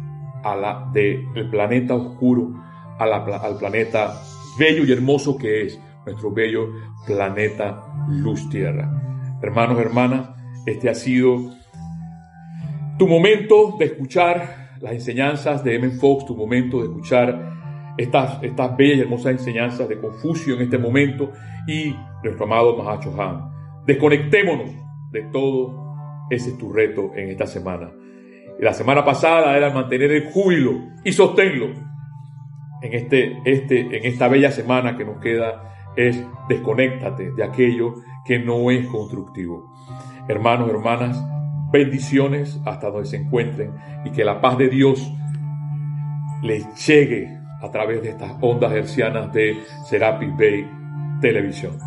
a 0.43 0.55
la 0.55 0.91
del 0.93 1.51
planeta 1.51 1.95
oscuro 1.95 2.63
al 2.99 3.59
planeta 3.59 4.15
bello 4.59 4.85
y 4.85 4.93
hermoso 4.93 5.37
que 5.37 5.67
es 5.67 5.81
nuestro 6.07 6.31
bello 6.31 6.69
planeta 7.05 7.83
Luz 8.09 8.49
Tierra. 8.49 8.91
Hermanos, 9.43 9.79
hermanas, 9.81 10.31
este 10.65 10.89
ha 10.89 10.95
sido 10.95 11.51
tu 12.99 13.07
momento 13.07 13.77
de 13.79 13.87
escuchar 13.87 14.79
las 14.81 14.93
enseñanzas 14.93 15.63
de 15.65 15.75
M. 15.75 15.91
Fox, 15.91 16.25
tu 16.27 16.37
momento 16.37 16.79
de 16.79 16.85
escuchar 16.85 17.55
estas, 17.99 18.43
estas 18.43 18.77
bellas 18.77 18.99
y 18.99 19.01
hermosas 19.01 19.33
enseñanzas 19.33 19.89
de 19.89 19.99
Confucio 19.99 20.55
en 20.55 20.63
este 20.63 20.79
momento 20.79 21.33
y 21.67 21.95
nuestro 22.23 22.45
amado 22.45 22.77
Mahacho 22.77 23.21
Han. 23.21 23.51
Desconectémonos 23.87 24.71
de 25.13 25.23
todo. 25.33 25.85
Ese 26.31 26.51
es 26.51 26.59
tu 26.59 26.73
reto 26.73 27.13
en 27.15 27.31
esta 27.31 27.47
semana. 27.47 27.91
La 28.59 28.73
semana 28.73 29.05
pasada 29.05 29.57
era 29.57 29.71
mantener 29.71 30.11
el 30.11 30.31
júbilo 30.31 30.73
y 31.05 31.13
sosténlo. 31.13 31.67
En, 32.83 32.93
este, 32.93 33.39
este, 33.45 33.81
en 33.81 34.05
esta 34.05 34.29
bella 34.29 34.51
semana 34.51 34.97
que 34.97 35.05
nos 35.05 35.19
queda 35.19 35.76
es 35.97 36.23
desconéctate 36.49 37.33
de 37.33 37.45
aquello 37.45 37.95
que 38.25 38.39
no 38.39 38.71
es 38.71 38.87
constructivo. 38.89 39.73
Hermanos, 40.29 40.69
hermanas, 40.71 41.25
bendiciones 41.73 42.61
hasta 42.65 42.91
donde 42.91 43.09
se 43.09 43.17
encuentren 43.17 43.73
y 44.05 44.11
que 44.11 44.25
la 44.25 44.41
paz 44.41 44.59
de 44.59 44.69
Dios 44.69 45.13
les 46.43 46.87
llegue 46.87 47.39
a 47.61 47.71
través 47.71 48.03
de 48.03 48.11
estas 48.11 48.33
ondas 48.41 48.73
hercianas 48.73 49.33
de 49.33 49.57
Serapis 49.85 50.37
Bay 50.37 50.69
Televisión. 51.21 51.79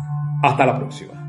Hasta 0.42 0.66
la 0.66 0.78
próxima. 0.78 1.19